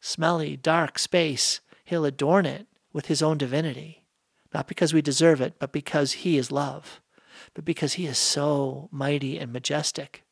[0.00, 1.60] smelly, dark space.
[1.84, 4.04] He'll adorn it with his own divinity.
[4.52, 7.00] Not because we deserve it, but because he is love,
[7.54, 10.24] but because he is so mighty and majestic.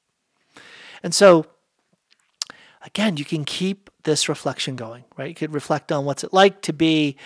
[1.02, 1.46] And so,
[2.82, 5.28] again, you can keep this reflection going, right?
[5.28, 7.16] You could reflect on what's it like to be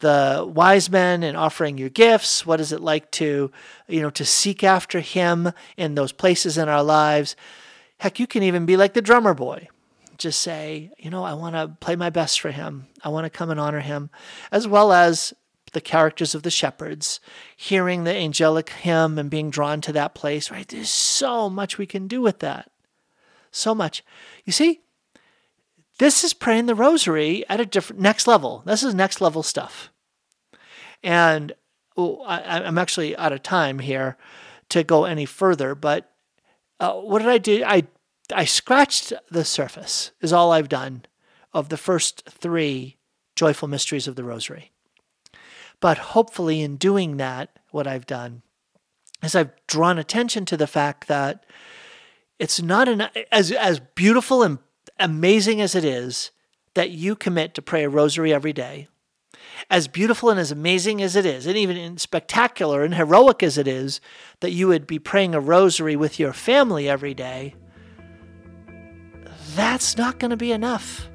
[0.00, 2.44] the wise men and offering your gifts.
[2.44, 3.52] What is it like to,
[3.86, 7.36] you know, to seek after him in those places in our lives?
[7.98, 9.68] Heck, you can even be like the drummer boy.
[10.18, 12.86] Just say, you know, I want to play my best for him.
[13.04, 14.10] I want to come and honor him,
[14.50, 15.32] as well as
[15.72, 17.20] the characters of the shepherds,
[17.56, 20.66] hearing the angelic hymn and being drawn to that place, right?
[20.66, 22.71] There's so much we can do with that
[23.52, 24.04] so much.
[24.44, 24.80] You see,
[25.98, 28.62] this is praying the rosary at a different next level.
[28.66, 29.90] This is next level stuff.
[31.02, 31.52] And
[31.96, 34.16] oh, I, am actually out of time here
[34.70, 36.10] to go any further, but
[36.80, 37.62] uh, what did I do?
[37.64, 37.84] I
[38.34, 40.12] I scratched the surface.
[40.20, 41.04] Is all I've done
[41.52, 42.96] of the first three
[43.36, 44.72] joyful mysteries of the Rosary.
[45.80, 48.42] But hopefully, in doing that, what I've done
[49.22, 51.44] is I've drawn attention to the fact that
[52.42, 54.58] it's not an, as as beautiful and
[54.98, 56.32] amazing as it is
[56.74, 58.88] that you commit to pray a rosary every day.
[59.70, 63.68] As beautiful and as amazing as it is, and even spectacular and heroic as it
[63.68, 64.00] is,
[64.40, 67.54] that you would be praying a rosary with your family every day,
[69.54, 71.08] that's not going to be enough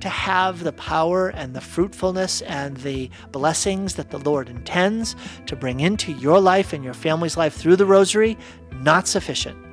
[0.00, 5.16] to have the power and the fruitfulness and the blessings that the Lord intends
[5.46, 8.38] to bring into your life and your family's life through the rosary,
[8.70, 9.65] not sufficient.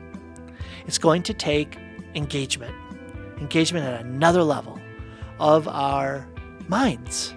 [0.86, 1.78] It's going to take
[2.16, 2.76] engagement,
[3.38, 4.80] engagement at another level
[5.40, 6.28] of our
[6.68, 7.34] minds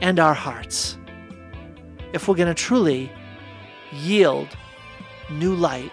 [0.00, 0.98] and our hearts.
[2.12, 3.10] If we're going to truly
[3.92, 4.48] yield
[5.30, 5.92] new light,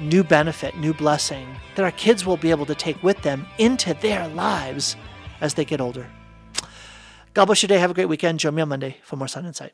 [0.00, 3.94] new benefit, new blessing that our kids will be able to take with them into
[3.94, 4.96] their lives
[5.40, 6.06] as they get older.
[7.34, 7.78] God bless your day.
[7.78, 8.40] Have a great weekend.
[8.40, 9.72] Join me on Monday for more Sound Insight.